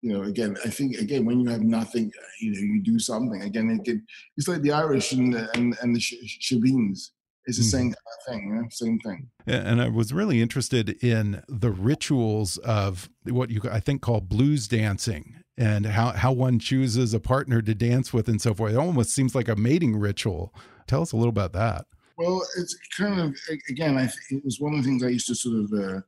you 0.01 0.11
know, 0.11 0.23
again, 0.23 0.57
I 0.65 0.69
think 0.69 0.97
again 0.97 1.25
when 1.25 1.39
you 1.39 1.49
have 1.49 1.61
nothing, 1.61 2.11
you 2.39 2.51
know, 2.51 2.59
you 2.59 2.81
do 2.81 2.99
something. 2.99 3.41
Again, 3.43 3.69
it 3.69 3.85
can, 3.85 4.05
it's 4.35 4.47
like 4.47 4.61
the 4.61 4.71
Irish 4.71 5.11
and 5.11 5.33
the, 5.33 5.49
and, 5.55 5.77
and 5.81 5.95
the 5.95 5.99
Shebeens. 5.99 7.11
It's 7.45 7.57
the 7.57 7.63
mm-hmm. 7.63 7.69
same 7.69 7.85
kind 7.85 7.95
of 7.95 8.33
thing, 8.33 8.47
you 8.47 8.53
know? 8.55 8.67
same 8.69 8.99
thing. 8.99 9.29
And 9.47 9.81
I 9.81 9.89
was 9.89 10.13
really 10.13 10.41
interested 10.41 10.89
in 11.03 11.43
the 11.47 11.71
rituals 11.71 12.57
of 12.59 13.09
what 13.23 13.49
you 13.49 13.61
I 13.71 13.79
think 13.79 14.01
call 14.01 14.21
blues 14.21 14.67
dancing 14.67 15.41
and 15.57 15.87
how 15.87 16.11
how 16.11 16.31
one 16.31 16.59
chooses 16.59 17.15
a 17.15 17.19
partner 17.19 17.61
to 17.63 17.73
dance 17.73 18.13
with 18.13 18.27
and 18.27 18.39
so 18.39 18.53
forth. 18.53 18.73
It 18.73 18.77
almost 18.77 19.11
seems 19.11 19.33
like 19.33 19.47
a 19.47 19.55
mating 19.55 19.97
ritual. 19.97 20.53
Tell 20.85 21.01
us 21.01 21.13
a 21.13 21.17
little 21.17 21.29
about 21.29 21.53
that. 21.53 21.85
Well, 22.15 22.43
it's 22.57 22.77
kind 22.95 23.19
of 23.19 23.35
again. 23.69 23.97
I 23.97 24.07
it 24.29 24.45
was 24.45 24.59
one 24.59 24.73
of 24.73 24.83
the 24.83 24.87
things 24.87 25.03
I 25.03 25.07
used 25.07 25.27
to 25.27 25.35
sort 25.35 25.61
of. 25.61 25.73
Uh, 25.73 26.01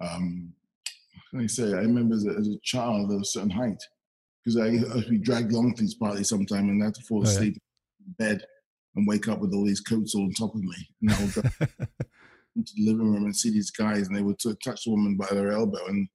um, 0.00 0.52
I 1.36 1.46
say? 1.46 1.72
I 1.72 1.82
remember 1.82 2.14
as 2.14 2.26
a, 2.26 2.30
as 2.30 2.48
a 2.48 2.58
child 2.62 3.10
of 3.10 3.20
a 3.20 3.24
certain 3.24 3.50
height 3.50 3.82
because 4.44 4.58
I, 4.58 4.94
would 4.94 5.08
be 5.08 5.18
dragged 5.18 5.52
along 5.52 5.74
to 5.74 5.82
these 5.82 5.94
parties 5.94 6.28
sometime 6.28 6.68
and 6.68 6.82
I 6.82 6.86
had 6.86 6.94
to 6.94 7.02
fall 7.02 7.22
asleep 7.22 7.54
oh, 7.56 7.64
yeah. 8.00 8.06
in 8.06 8.36
bed 8.36 8.46
and 8.96 9.06
wake 9.06 9.28
up 9.28 9.40
with 9.40 9.54
all 9.54 9.64
these 9.64 9.80
coats 9.80 10.14
all 10.14 10.22
on 10.22 10.32
top 10.32 10.54
of 10.54 10.62
me. 10.62 10.76
And 11.02 11.12
I 11.12 11.20
would 11.20 11.34
go 11.34 11.42
into 12.56 12.72
the 12.76 12.86
living 12.86 13.12
room 13.12 13.24
and 13.24 13.34
see 13.34 13.50
these 13.50 13.70
guys 13.70 14.06
and 14.06 14.16
they 14.16 14.22
would 14.22 14.40
sort 14.40 14.54
of 14.54 14.62
touch 14.62 14.84
the 14.84 14.90
woman 14.90 15.16
by 15.16 15.26
their 15.30 15.52
elbow 15.52 15.86
and 15.86 16.08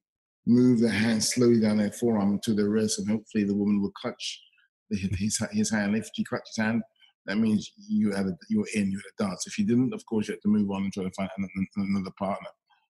move 0.46 0.80
their 0.80 0.90
hand 0.90 1.22
slowly 1.22 1.60
down 1.60 1.78
their 1.78 1.92
forearm 1.92 2.40
to 2.44 2.54
their 2.54 2.68
wrist 2.68 2.98
and 2.98 3.08
hopefully 3.08 3.44
the 3.44 3.54
woman 3.54 3.82
would 3.82 3.94
clutch 3.94 4.40
his, 4.90 5.40
his 5.52 5.70
hand. 5.70 5.96
If 5.96 6.08
she 6.14 6.24
clutched 6.24 6.48
his 6.56 6.64
hand, 6.64 6.82
that 7.26 7.36
means 7.36 7.72
you 7.76 8.12
had 8.12 8.26
a, 8.26 8.36
you 8.48 8.60
were 8.60 8.68
in, 8.74 8.90
you 8.90 8.98
had 8.98 9.26
a 9.26 9.28
dance. 9.30 9.46
If 9.46 9.58
you 9.58 9.66
didn't, 9.66 9.92
of 9.92 10.04
course, 10.06 10.28
you 10.28 10.34
had 10.34 10.42
to 10.42 10.48
move 10.48 10.70
on 10.70 10.84
and 10.84 10.92
try 10.92 11.04
to 11.04 11.10
find 11.10 11.30
another 11.76 12.10
partner. 12.18 12.48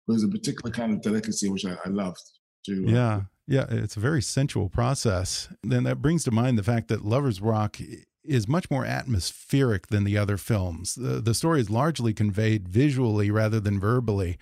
There's 0.08 0.24
a 0.24 0.28
particular 0.28 0.70
kind 0.70 0.92
of 0.92 1.02
delicacy 1.02 1.48
which 1.48 1.64
I, 1.64 1.76
I 1.84 1.88
loved. 1.88 2.20
To, 2.66 2.86
uh, 2.86 2.90
yeah, 2.90 3.20
yeah, 3.46 3.66
it's 3.68 3.96
a 3.96 4.00
very 4.00 4.22
sensual 4.22 4.68
process. 4.68 5.48
Then 5.62 5.84
that 5.84 6.02
brings 6.02 6.24
to 6.24 6.30
mind 6.30 6.58
the 6.58 6.62
fact 6.62 6.88
that 6.88 7.04
Lovers 7.04 7.40
Rock 7.40 7.78
is 8.24 8.48
much 8.48 8.70
more 8.70 8.84
atmospheric 8.84 9.88
than 9.88 10.04
the 10.04 10.16
other 10.16 10.36
films. 10.36 10.94
The, 10.94 11.20
the 11.20 11.34
story 11.34 11.60
is 11.60 11.70
largely 11.70 12.14
conveyed 12.14 12.68
visually 12.68 13.30
rather 13.30 13.58
than 13.58 13.80
verbally. 13.80 14.38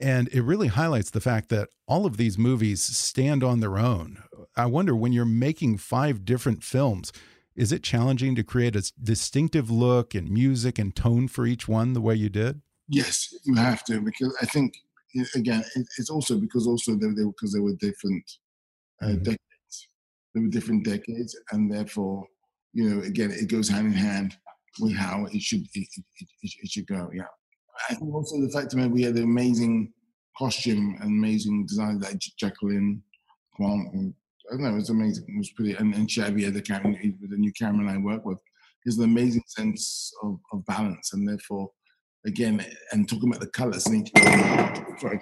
And 0.00 0.28
it 0.28 0.42
really 0.42 0.68
highlights 0.68 1.10
the 1.10 1.20
fact 1.20 1.48
that 1.48 1.70
all 1.86 2.04
of 2.04 2.16
these 2.16 2.36
movies 2.36 2.82
stand 2.82 3.42
on 3.42 3.60
their 3.60 3.78
own. 3.78 4.22
I 4.56 4.66
wonder 4.66 4.94
when 4.94 5.12
you're 5.12 5.24
making 5.24 5.78
five 5.78 6.24
different 6.24 6.62
films, 6.62 7.12
is 7.56 7.72
it 7.72 7.82
challenging 7.82 8.34
to 8.34 8.42
create 8.42 8.76
a 8.76 8.92
distinctive 9.02 9.70
look 9.70 10.14
and 10.14 10.28
music 10.28 10.78
and 10.78 10.94
tone 10.94 11.28
for 11.28 11.46
each 11.46 11.68
one 11.68 11.92
the 11.92 12.00
way 12.00 12.14
you 12.14 12.28
did? 12.28 12.60
Yes, 12.88 13.32
you 13.44 13.54
have 13.54 13.84
to 13.84 14.00
because 14.00 14.36
I 14.42 14.46
think 14.46 14.74
again 15.34 15.64
it's 15.98 16.10
also 16.10 16.38
because 16.38 16.66
also 16.66 16.94
they, 16.94 17.08
they 17.08 17.24
because 17.24 17.52
they 17.52 17.60
were 17.60 17.74
different 17.80 18.24
uh, 19.02 19.08
mm 19.08 19.16
-hmm. 19.16 19.24
decades. 19.24 19.76
They 20.32 20.40
were 20.42 20.54
different 20.56 20.84
decades, 20.84 21.32
and 21.52 21.70
therefore 21.72 22.26
you 22.76 22.84
know 22.88 22.98
again 23.02 23.30
it 23.30 23.50
goes 23.50 23.68
hand 23.68 23.86
in 23.86 23.98
hand 24.08 24.30
with 24.80 24.94
how 25.04 25.26
it 25.34 25.42
should 25.42 25.64
it, 25.74 25.88
it, 25.98 26.28
it, 26.44 26.52
it 26.62 26.70
should 26.72 26.88
go. 26.96 27.02
Yeah, 27.18 27.30
I 27.90 27.94
think 27.94 28.14
also 28.14 28.34
the 28.40 28.52
fact 28.56 28.70
that 28.70 28.90
we 28.96 29.02
had 29.06 29.16
an 29.16 29.28
amazing 29.34 29.92
costume 30.38 30.86
and 31.00 31.10
amazing 31.20 31.66
design 31.66 31.98
like 32.00 32.18
Jacqueline 32.40 33.02
Quant 33.54 34.14
I 34.50 34.54
don't 34.54 34.62
know, 34.62 34.70
it 34.70 34.74
was 34.74 34.90
amazing. 34.90 35.24
It 35.28 35.38
was 35.38 35.50
pretty, 35.50 35.74
and, 35.74 35.94
and 35.94 36.08
Shabier, 36.08 36.52
the 36.52 36.60
camera, 36.60 36.94
the 37.02 37.36
new 37.36 37.52
cameraman 37.52 37.94
I 37.94 37.98
work 37.98 38.24
with, 38.24 38.38
has 38.84 38.98
an 38.98 39.04
amazing 39.04 39.44
sense 39.46 40.12
of, 40.22 40.38
of 40.52 40.64
balance, 40.66 41.14
and 41.14 41.26
therefore, 41.26 41.70
again, 42.26 42.64
and 42.92 43.08
talking 43.08 43.28
about 43.28 43.40
the 43.40 43.48
colors 43.48 43.86
in 43.86 43.96
each, 43.96 44.10
sorry, 45.00 45.20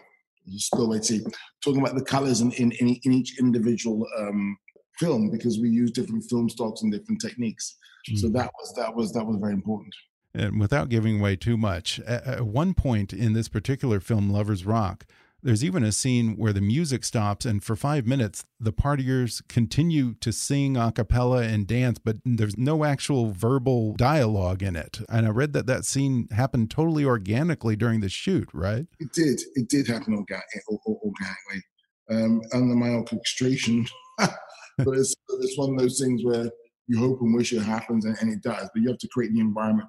still 0.57 0.89
wait, 0.89 1.05
see, 1.05 1.21
talking 1.63 1.81
about 1.81 1.95
the 1.95 2.05
colors 2.05 2.41
in, 2.41 2.53
in, 2.53 2.73
in, 2.73 3.01
in 3.05 3.13
each 3.13 3.39
individual 3.39 4.07
um, 4.19 4.57
film 4.99 5.31
because 5.31 5.59
we 5.59 5.69
use 5.69 5.91
different 5.91 6.25
film 6.25 6.49
stocks 6.49 6.83
and 6.83 6.93
different 6.93 7.21
techniques. 7.21 7.77
Mm-hmm. 8.09 8.19
So 8.19 8.29
that 8.31 8.51
was 8.59 8.75
that 8.77 8.95
was 8.95 9.13
that 9.13 9.25
was 9.25 9.37
very 9.41 9.55
important. 9.55 9.95
And 10.35 10.59
without 10.59 10.89
giving 10.89 11.21
away 11.21 11.37
too 11.37 11.57
much, 11.57 12.01
at 12.01 12.41
one 12.41 12.73
point 12.73 13.13
in 13.13 13.35
this 13.35 13.49
particular 13.49 14.01
film, 14.01 14.31
Lovers 14.31 14.65
Rock, 14.65 15.05
there's 15.43 15.65
even 15.65 15.83
a 15.83 15.93
scene 15.93 16.37
where 16.37 16.53
the 16.53 16.61
music 16.61 17.05
stops, 17.05 17.45
and 17.45 17.63
for 17.63 17.75
five 17.75 18.07
minutes, 18.07 18.45
the 18.61 18.73
partiers 18.73 19.47
continue 19.49 20.15
to 20.15 20.33
sing 20.33 20.77
a 20.77 20.93
cappella 20.93 21.43
and 21.43 21.67
dance, 21.67 21.99
but 21.99 22.17
there's 22.25 22.57
no 22.57 22.85
actual 22.85 23.33
verbal 23.33 23.95
dialogue 23.95 24.63
in 24.63 24.77
it. 24.77 25.01
And 25.09 25.27
I 25.27 25.31
read 25.31 25.53
that 25.55 25.67
that 25.67 25.85
scene 25.85 26.29
happened 26.31 26.71
totally 26.71 27.05
organically 27.05 27.75
during 27.77 28.01
the 28.01 28.09
shoot, 28.09 28.49
right? 28.53 28.87
It 29.01 29.13
did. 29.13 29.43
It 29.55 29.69
did 29.69 29.89
happen 29.89 30.15
organically 30.15 31.63
um, 32.11 32.41
under 32.53 32.75
my 32.75 32.91
orchestration. 32.91 33.87
but 34.19 34.97
it's, 34.97 35.15
it's 35.41 35.59
one 35.59 35.71
of 35.71 35.79
those 35.79 35.99
things 35.99 36.23
where 36.25 36.51
you 36.87 36.99
hope 36.99 37.21
and 37.21 37.35
wish 37.35 37.53
it 37.53 37.63
happens, 37.63 38.05
and, 38.05 38.17
and 38.21 38.33
it 38.33 38.43
does. 38.43 38.69
But 38.73 38.83
you 38.83 38.89
have 38.89 38.99
to 38.99 39.09
create 39.09 39.33
the 39.33 39.41
environment 39.41 39.89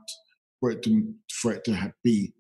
for 0.60 0.72
it 0.72 0.82
to 0.84 1.14
for 1.32 1.52
it 1.52 1.64
to 1.66 1.94
be. 2.04 2.34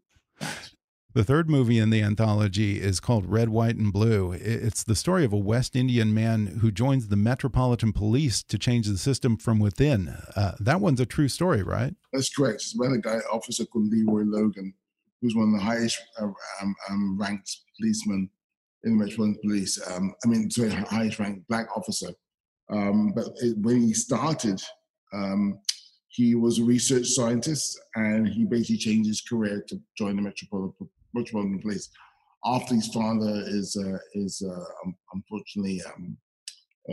The 1.13 1.23
third 1.23 1.47
movie 1.47 1.78
in 1.78 1.91
the 1.91 2.02
anthology 2.02 2.82
is 2.82 2.99
called 2.99 3.28
Red, 3.28 3.49
White, 3.49 3.76
and 3.76 3.93
Blue. 3.93 4.32
It's 4.32 4.84
the 4.84 4.95
story 4.95 5.23
of 5.23 5.32
a 5.32 5.38
West 5.38 5.76
Indian 5.76 6.12
man 6.12 6.47
who 6.47 6.71
joins 6.71 7.10
the 7.10 7.15
Metropolitan 7.15 7.93
Police 7.93 8.41
to 8.41 8.58
change 8.58 8.88
the 8.88 8.97
system 8.97 9.38
from 9.38 9.60
within. 9.60 10.08
Uh, 10.36 10.56
that 10.60 10.82
one's 10.82 10.99
a 10.99 11.06
true 11.06 11.28
story, 11.28 11.62
right? 11.62 11.93
That's 12.13 12.34
correct. 12.34 12.63
It's 12.63 12.73
about 12.73 12.93
a 12.93 12.97
guy, 12.97 13.19
officer 13.32 13.63
called 13.63 13.91
Leroy 13.91 14.23
Logan, 14.26 14.73
who's 15.21 15.36
one 15.36 15.54
of 15.54 15.60
the 15.60 15.63
highest 15.63 16.02
uh, 16.19 16.32
um, 16.63 16.76
um, 16.89 17.19
ranked 17.19 17.58
policemen 17.80 18.28
in 18.84 18.97
the 18.97 19.04
Metropolitan 19.04 19.38
Police. 19.43 19.80
Um, 19.91 20.15
I 20.26 20.28
mean, 20.28 20.49
sorry, 20.49 20.71
highest 20.71 21.19
ranked 21.19 21.47
black 21.47 21.67
officer. 21.78 22.10
Um, 22.71 23.13
but 23.15 23.28
it, 23.43 23.56
when 23.60 23.84
he 23.84 23.93
started, 23.93 24.60
um, 25.13 25.60
he 26.08 26.34
was 26.34 26.58
a 26.58 26.63
research 26.63 27.06
scientist 27.06 27.80
and 27.93 28.28
he 28.28 28.45
basically 28.45 28.78
changed 28.78 29.08
his 29.08 29.21
career 29.21 29.63
to 29.67 29.80
join 29.95 30.15
the 30.15 30.23
Metropolitan 30.23 30.89
Metropolitan 31.13 31.60
Police. 31.60 31.89
After 32.45 32.76
his 32.76 32.88
father 32.88 33.43
is 33.47 33.78
uh, 33.78 33.97
is 34.13 34.41
uh, 34.41 34.89
unfortunately 35.13 35.82
um, 35.95 36.17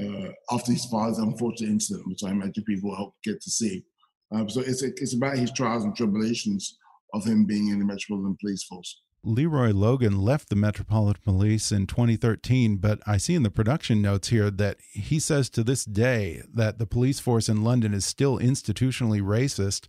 uh, 0.01 0.55
after 0.55 0.73
his 0.73 0.85
father's 0.87 1.19
unfortunate 1.19 1.71
incident, 1.71 2.07
which 2.07 2.23
I 2.25 2.31
imagine 2.31 2.65
people 2.65 2.95
hope 2.95 3.15
get 3.25 3.41
to 3.41 3.51
see. 3.51 3.85
Um, 4.33 4.49
so 4.49 4.61
it's 4.61 4.83
it's 4.83 5.15
about 5.15 5.39
his 5.39 5.51
trials 5.53 5.85
and 5.85 5.97
tribulations 5.97 6.79
of 7.15 7.25
him 7.25 7.45
being 7.45 7.69
in 7.69 7.81
the 7.81 7.85
Metropolitan 7.85 8.37
Police 8.41 8.63
Force. 8.65 9.03
Leroy 9.23 9.73
Logan 9.73 10.19
left 10.19 10.49
the 10.49 10.57
Metropolitan 10.57 11.23
Police 11.23 11.71
in 11.71 11.87
2013, 11.87 12.77
but 12.77 13.01
I 13.07 13.19
see 13.19 13.35
in 13.35 13.43
the 13.43 13.51
production 13.51 14.01
notes 14.01 14.29
here 14.29 14.51
that 14.51 14.79
he 14.93 15.21
says 15.21 15.51
to 15.51 15.63
this 15.63 15.85
day 15.85 16.43
that 16.55 16.79
the 16.79 16.87
police 16.87 17.21
force 17.21 17.49
in 17.49 17.63
London 17.63 17.93
is 17.93 18.07
still 18.07 18.39
institutionally 18.39 19.21
racist. 19.21 19.89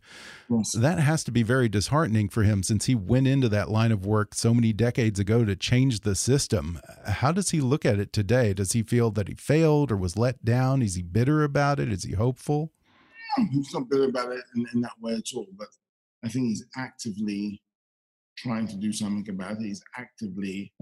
Yes. 0.50 0.74
That 0.74 1.00
has 1.00 1.24
to 1.24 1.32
be 1.32 1.44
very 1.44 1.70
disheartening 1.70 2.28
for 2.28 2.44
him 2.44 2.62
since 2.62 2.86
he 2.86 2.96
went 2.96 3.28
into 3.28 3.48
that 3.50 3.70
line 3.70 3.94
of 3.94 4.06
work 4.06 4.36
so 4.36 4.54
many 4.54 4.74
decades 4.74 5.20
ago 5.20 5.46
to 5.46 5.56
change 5.56 6.02
the 6.02 6.16
system. 6.16 6.82
How 7.06 7.32
does 7.32 7.52
he 7.52 7.62
look 7.62 7.86
at 7.86 8.00
it 8.00 8.12
today? 8.12 8.54
Does 8.54 8.74
he 8.74 8.84
feel 8.84 9.12
that 9.12 9.30
he 9.30 9.36
failed 9.36 9.94
or 9.94 9.98
was 9.98 10.18
let 10.18 10.44
down? 10.44 10.82
Is 10.82 10.96
he 10.96 11.04
bitter 11.04 11.44
about 11.44 11.80
it? 11.80 11.90
Is 11.90 12.04
he 12.04 12.14
hopeful? 12.14 12.74
he's 13.52 13.74
not 13.74 13.90
bitter 13.90 14.06
about 14.06 14.32
it 14.32 14.44
in, 14.56 14.66
in, 14.74 14.82
that 14.82 15.00
way 15.00 15.14
at 15.14 15.24
all. 15.34 15.48
But 15.58 15.68
I 16.24 16.28
think 16.28 16.48
he's 16.48 16.66
actively 16.76 17.61
trying 18.42 18.68
to 18.68 18.76
do 18.76 18.92
something 18.92 19.34
about 19.34 19.54
it. 19.54 19.66
He's 19.66 19.84
actively 19.98 20.74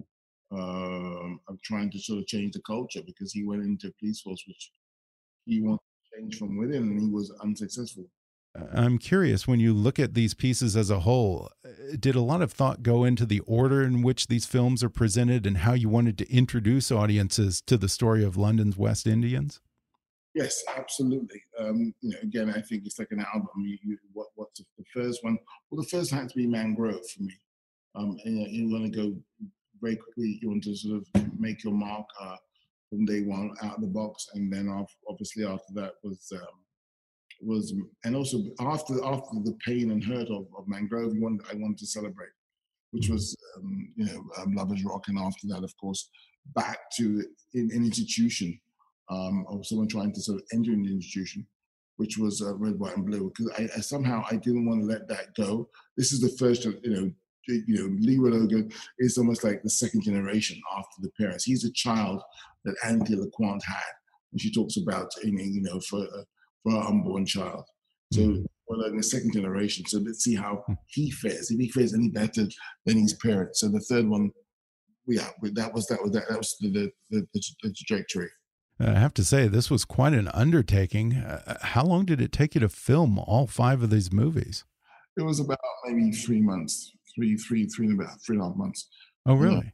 um, 0.52 1.40
trying 1.64 1.92
to 1.92 2.00
sort 2.00 2.20
of 2.20 2.28
change 2.28 2.54
the 2.54 2.62
culture 2.62 3.02
because 3.06 3.32
he 3.34 3.44
went 3.44 3.64
into 3.64 3.94
police 4.00 4.22
force, 4.22 4.44
which 4.48 4.72
he 5.46 5.62
wanted 5.62 5.80
to 5.80 6.18
change 6.18 6.38
from 6.38 6.58
within, 6.58 6.84
and 6.84 7.02
he 7.02 7.08
was 7.08 7.32
unsuccessful. 7.42 8.06
I'm 8.74 8.98
curious 8.98 9.48
when 9.48 9.60
you 9.60 9.74
look 9.74 10.00
at 10.00 10.16
these 10.16 10.34
pieces 10.34 10.76
as 10.76 10.90
a 10.90 11.02
whole, 11.02 11.50
uh, 11.64 11.96
did 12.00 12.16
a 12.16 12.22
lot 12.22 12.42
of 12.42 12.52
thought 12.52 12.82
go 12.82 13.04
into 13.04 13.26
the 13.26 13.42
order 13.42 13.84
in 13.84 14.02
which 14.02 14.28
these 14.28 14.46
films 14.46 14.84
are 14.84 14.90
presented 14.90 15.46
and 15.46 15.58
how 15.58 15.74
you 15.74 15.88
wanted 15.88 16.18
to 16.18 16.34
introduce 16.34 16.92
audiences 16.92 17.62
to 17.68 17.78
the 17.78 17.88
story 17.88 18.24
of 18.24 18.38
London's 18.38 18.76
West 18.76 19.06
Indians? 19.06 19.62
Yes, 20.34 20.64
absolutely. 20.76 21.42
Um, 21.60 21.94
you 22.02 22.12
know, 22.12 22.18
again, 22.24 22.50
I 22.50 22.62
think 22.62 22.84
it's 22.86 22.98
like 22.98 23.12
an 23.12 23.26
album. 23.34 23.50
You, 23.58 23.78
you, 23.84 23.98
what, 24.14 24.28
what's 24.36 24.60
the 24.60 24.84
first 24.94 25.24
one? 25.24 25.38
Well, 25.70 25.82
the 25.82 25.88
first 25.88 26.12
had 26.12 26.30
to 26.30 26.36
be 26.36 26.48
Mangrove 26.48 27.08
for 27.10 27.24
me. 27.24 27.34
Um, 28.00 28.18
and, 28.24 28.48
you, 28.50 28.70
want 28.70 28.92
to 28.92 28.98
go 28.98 29.16
very 29.82 29.98
quickly. 29.98 30.40
You 30.42 30.50
want 30.50 30.64
to 30.64 30.76
sort 30.76 31.02
of 31.02 31.40
make 31.40 31.64
your 31.64 31.74
mark 31.74 32.06
uh, 32.22 32.38
from 32.90 33.06
day 33.06 33.22
one 33.22 33.54
out 33.62 33.76
of 33.76 33.82
the 33.82 33.88
box, 33.88 34.28
and 34.34 34.52
then 34.52 34.70
off, 34.70 34.92
obviously 35.10 35.46
after 35.46 35.74
that 35.76 35.94
was 36.04 36.32
um, 36.34 36.48
was 37.42 37.74
and 38.06 38.16
also 38.16 38.44
after 38.62 39.04
after 39.04 39.40
the 39.44 39.58
pain 39.66 39.92
and 39.92 40.04
hurt 40.04 40.30
of, 40.30 40.48
of 40.58 40.68
Mangrove, 40.68 41.14
I 41.14 41.20
wanted, 41.20 41.46
I 41.52 41.56
wanted 41.56 41.78
to 41.80 41.88
celebrate, 41.88 42.30
which 42.92 43.10
was 43.10 43.36
um, 43.58 43.90
you 43.96 44.06
know 44.06 44.24
um, 44.38 44.56
Lovers 44.56 44.84
Rock, 44.86 45.08
and 45.08 45.20
after 45.20 45.48
that, 45.48 45.64
of 45.64 45.74
course, 45.78 46.10
back 46.56 46.90
to 46.98 47.24
in, 47.54 47.70
an 47.74 47.84
institution 47.84 48.60
um, 49.10 49.46
of 49.50 49.66
someone 49.66 49.88
trying 49.88 50.14
to 50.14 50.22
sort 50.22 50.40
of 50.40 50.48
enter 50.54 50.72
an 50.72 50.86
institution, 50.86 51.46
which 51.98 52.18
was 52.18 52.42
uh, 52.42 52.56
red, 52.56 52.80
white, 52.80 52.96
and 52.96 53.06
blue. 53.06 53.32
Because 53.36 53.52
I, 53.58 53.64
I, 53.78 53.82
somehow 53.82 54.24
I 54.32 54.38
didn't 54.38 54.68
want 54.68 54.82
to 54.82 54.88
let 54.88 55.08
that 55.10 55.36
go. 55.36 55.70
This 55.98 56.14
is 56.14 56.22
the 56.22 56.36
first, 56.38 56.66
you 56.66 56.80
know, 56.84 57.12
you 57.68 57.76
know, 57.76 57.98
Leroy 58.00 58.38
Logan 58.38 58.72
is 59.00 59.18
almost 59.18 59.44
like 59.44 59.62
the 59.62 59.70
second 59.70 60.04
generation 60.04 60.60
after 60.78 61.02
the 61.02 61.12
parents. 61.20 61.44
He's 61.44 61.66
a 61.66 61.72
child 61.72 62.22
that 62.66 62.76
Altheia 62.84 63.20
LeCointe 63.20 63.64
had, 63.66 63.94
and 64.32 64.42
she 64.42 64.52
talks 64.52 64.78
about, 64.78 65.12
you 65.24 65.62
know, 65.62 65.80
for 65.82 66.02
uh, 66.02 66.24
for 66.64 66.74
our 66.74 66.88
unborn 66.88 67.26
child. 67.26 67.64
So 68.14 68.22
mm-hmm. 68.22 68.44
we're 68.68 68.78
like 68.78 68.96
the 68.96 69.04
second 69.04 69.34
generation. 69.34 69.86
So 69.88 70.00
let's 70.00 70.24
see 70.24 70.36
how 70.36 70.64
hmm. 70.66 70.74
he 70.88 71.12
fares. 71.12 71.52
If 71.52 71.60
he 71.60 71.70
fares 71.70 71.94
any 71.94 72.10
better 72.10 72.48
than 72.86 72.98
his 72.98 73.14
parents. 73.14 73.62
So 73.62 73.68
the 73.68 73.80
third 73.80 74.08
one, 74.08 74.32
yeah, 75.08 75.30
that 75.42 75.74
was 75.74 75.88
that 75.88 76.02
was 76.02 76.12
that, 76.12 76.30
that 76.30 76.38
was 76.38 76.56
the 76.60 76.70
the, 76.70 77.28
the, 77.34 77.42
the 77.64 77.74
trajectory. 77.74 78.30
I 78.82 78.98
have 78.98 79.14
to 79.16 79.26
say, 79.26 79.48
this 79.48 79.70
was 79.70 79.84
quite 79.84 80.14
an 80.14 80.30
undertaking. 80.30 81.16
Uh, 81.16 81.58
how 81.62 81.84
long 81.84 82.06
did 82.06 82.22
it 82.22 82.32
take 82.32 82.56
you 82.56 82.62
to 82.62 82.70
film 82.70 83.20
all 83.20 83.46
five 83.46 83.84
of 83.84 83.90
these 83.90 84.12
movies? 84.14 84.64
It 85.18 85.24
was 85.24 85.42
about 85.42 85.60
maybe 85.86 86.12
three 86.12 86.40
months, 86.40 86.94
three, 87.20 87.36
three, 87.36 87.66
three 87.66 87.88
and 87.88 88.00
about 88.00 88.22
three 88.22 88.38
and 88.38 88.44
a 88.44 88.48
half 88.48 88.56
months. 88.56 88.88
Oh, 89.26 89.36
really? 89.36 89.74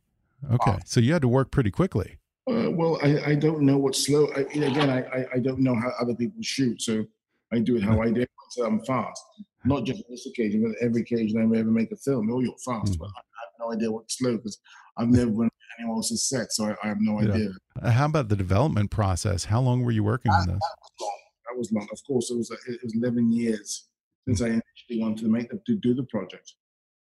Okay, 0.52 0.72
uh, 0.72 0.78
so 0.86 1.00
you 1.00 1.14
had 1.14 1.22
to 1.22 1.28
work 1.28 1.52
pretty 1.52 1.72
quickly. 1.72 2.18
Uh, 2.50 2.70
well, 2.72 3.00
I, 3.02 3.32
I 3.32 3.36
don't 3.36 3.62
know 3.62 3.78
what's 3.78 4.06
slow. 4.06 4.28
I, 4.36 4.42
again, 4.42 4.90
I, 4.90 5.26
I 5.34 5.40
don't 5.40 5.60
know 5.60 5.76
how 5.76 5.92
other 6.00 6.16
people 6.16 6.42
shoot, 6.42 6.82
so 6.82 7.06
I 7.52 7.60
do 7.60 7.76
it 7.78 7.84
how 7.84 8.02
I 8.02 8.12
do 8.12 8.22
it. 8.22 8.30
So 8.52 8.66
I'm 8.66 8.80
fast. 8.86 9.22
Not 9.66 9.84
just 9.84 10.00
on 10.00 10.12
this 10.12 10.28
occasion, 10.28 10.64
but 10.64 10.76
every 10.86 11.02
occasion 11.02 11.40
I 11.40 11.60
ever 11.60 11.72
make 11.72 11.92
a 11.92 11.96
film. 11.98 12.32
Oh, 12.32 12.40
you're 12.40 12.54
fast, 12.64 12.94
mm. 12.94 13.00
but 13.00 13.08
I 13.08 13.18
have 13.18 13.54
no 13.60 13.74
idea 13.74 13.92
what's 13.92 14.18
slow 14.18 14.38
because 14.38 14.60
I've 14.98 15.10
never 15.10 15.32
run 15.32 15.50
anyone 15.80 15.98
else's 15.98 16.24
set, 16.30 16.52
so 16.52 16.66
I, 16.66 16.76
I 16.84 16.88
have 16.88 16.98
no 17.00 17.22
yeah. 17.22 17.34
idea. 17.34 17.50
Uh, 17.82 17.92
how 17.92 18.06
about 18.06 18.30
the 18.30 18.36
development 18.36 18.92
process? 18.92 19.46
How 19.46 19.62
long 19.62 19.84
were 19.84 19.92
you 19.92 20.04
working 20.04 20.32
that, 20.32 20.42
on 20.42 20.48
this? 20.48 20.60
That 20.60 20.78
was 20.82 20.92
long. 21.02 21.20
That 21.46 21.58
was 21.58 21.72
long. 21.72 21.88
Of 21.92 22.00
course, 22.06 22.30
it 22.30 22.38
was 22.38 22.52
it 22.52 22.80
was 22.84 22.96
11 22.96 23.32
years 23.32 23.88
since. 24.28 24.42
I 24.42 24.48
initially 24.48 25.02
wanted 25.02 25.20
to 25.20 25.30
make 25.30 25.50
the, 25.50 25.60
to 25.66 25.76
do 25.78 25.94
the 25.94 26.04
project, 26.04 26.54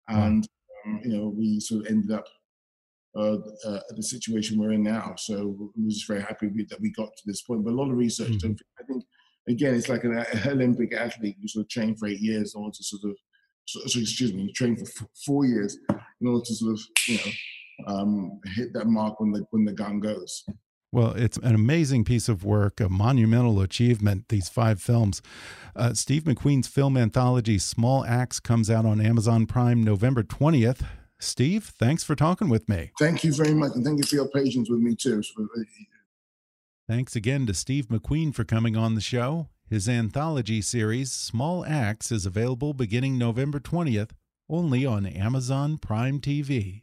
and 0.09 0.47
um, 0.87 1.01
you 1.05 1.17
know 1.17 1.29
we 1.29 1.61
sort 1.61 1.83
of 1.83 1.87
ended 1.89 2.13
up 2.13 2.27
uh, 3.17 3.39
uh, 3.67 3.81
the 3.97 4.03
situation 4.03 4.59
we're 4.59 4.73
in 4.73 4.85
now. 4.85 5.15
So 5.17 5.57
we're 5.77 5.91
just 5.91 6.07
very 6.07 6.23
happy 6.23 6.49
that 6.69 6.81
we 6.81 6.93
got 6.93 7.09
to 7.09 7.23
this 7.27 7.43
point. 7.43 7.65
But 7.65 7.73
a 7.73 7.77
lot 7.77 7.91
of 7.91 7.97
research, 7.97 8.31
mm-hmm. 8.31 8.53
I 8.79 8.85
think, 8.85 9.05
again, 9.49 9.75
it's 9.75 9.89
like 9.89 10.05
an, 10.05 10.25
Olympic 10.47 10.95
athlete. 10.95 11.37
You 11.41 11.49
sort 11.49 11.65
of 11.65 11.71
train 11.71 11.97
for 11.97 12.07
eight 12.07 12.21
years 12.21 12.55
in 12.55 12.63
order 12.63 12.75
to 12.77 12.85
sort 12.85 13.11
of, 13.11 13.17
so, 13.65 13.81
so 13.87 13.99
excuse 13.99 14.33
me, 14.33 14.43
you 14.43 14.53
train 14.53 14.77
for 14.77 14.85
f- 14.85 15.09
four 15.27 15.45
years 15.45 15.77
in 16.21 16.29
order 16.29 16.45
to 16.45 16.55
sort 16.55 16.75
of, 16.75 16.81
you 17.09 17.17
know, 17.17 17.93
um, 17.93 18.41
hit 18.55 18.73
that 18.75 18.87
mark 18.87 19.19
when 19.19 19.33
the 19.33 19.45
when 19.51 19.65
the 19.65 19.73
gun 19.73 19.99
goes. 19.99 20.45
Well, 20.93 21.13
it's 21.13 21.37
an 21.37 21.55
amazing 21.55 22.05
piece 22.05 22.29
of 22.29 22.45
work, 22.45 22.81
a 22.81 22.89
monumental 22.89 23.61
achievement, 23.61 24.29
these 24.29 24.49
five 24.49 24.83
films. 24.83 25.23
Uh, 25.77 25.95
Steve 25.95 26.25
McQueen's 26.25 26.67
film 26.67 26.97
anthology, 26.97 27.59
Small 27.59 28.05
Axe, 28.05 28.41
comes 28.41 28.69
out 28.69 28.85
on 28.85 29.01
Amazon 29.01 29.47
Prime 29.47 29.85
November 29.85 30.25
20th. 30.25 30.85
Steve, 31.21 31.65
thanks 31.65 32.03
for 32.03 32.17
talking 32.17 32.49
with 32.49 32.69
me. 32.69 32.91
Thank 32.99 33.23
you 33.23 33.33
very 33.33 33.55
much. 33.55 33.73
And 33.77 33.85
thank 33.85 33.99
you 33.99 34.05
for 34.05 34.17
your 34.17 34.29
patience 34.29 34.69
with 34.69 34.81
me, 34.81 34.97
too. 34.97 35.23
Thanks 36.89 37.15
again 37.15 37.47
to 37.47 37.55
Steve 37.55 37.87
McQueen 37.87 38.35
for 38.35 38.43
coming 38.43 38.77
on 38.77 38.97
the 38.97 39.01
show. 39.01 39.49
His 39.69 39.89
anthology 39.89 40.61
series, 40.61 41.13
Small 41.13 41.65
Axe, 41.65 42.11
is 42.11 42.27
available 42.27 42.75
beginning 42.75 43.17
November 43.17 43.61
20th 43.61 44.11
only 44.49 44.85
on 44.85 45.07
Amazon 45.07 45.79
Prime 45.79 46.19
TV. 46.19 46.83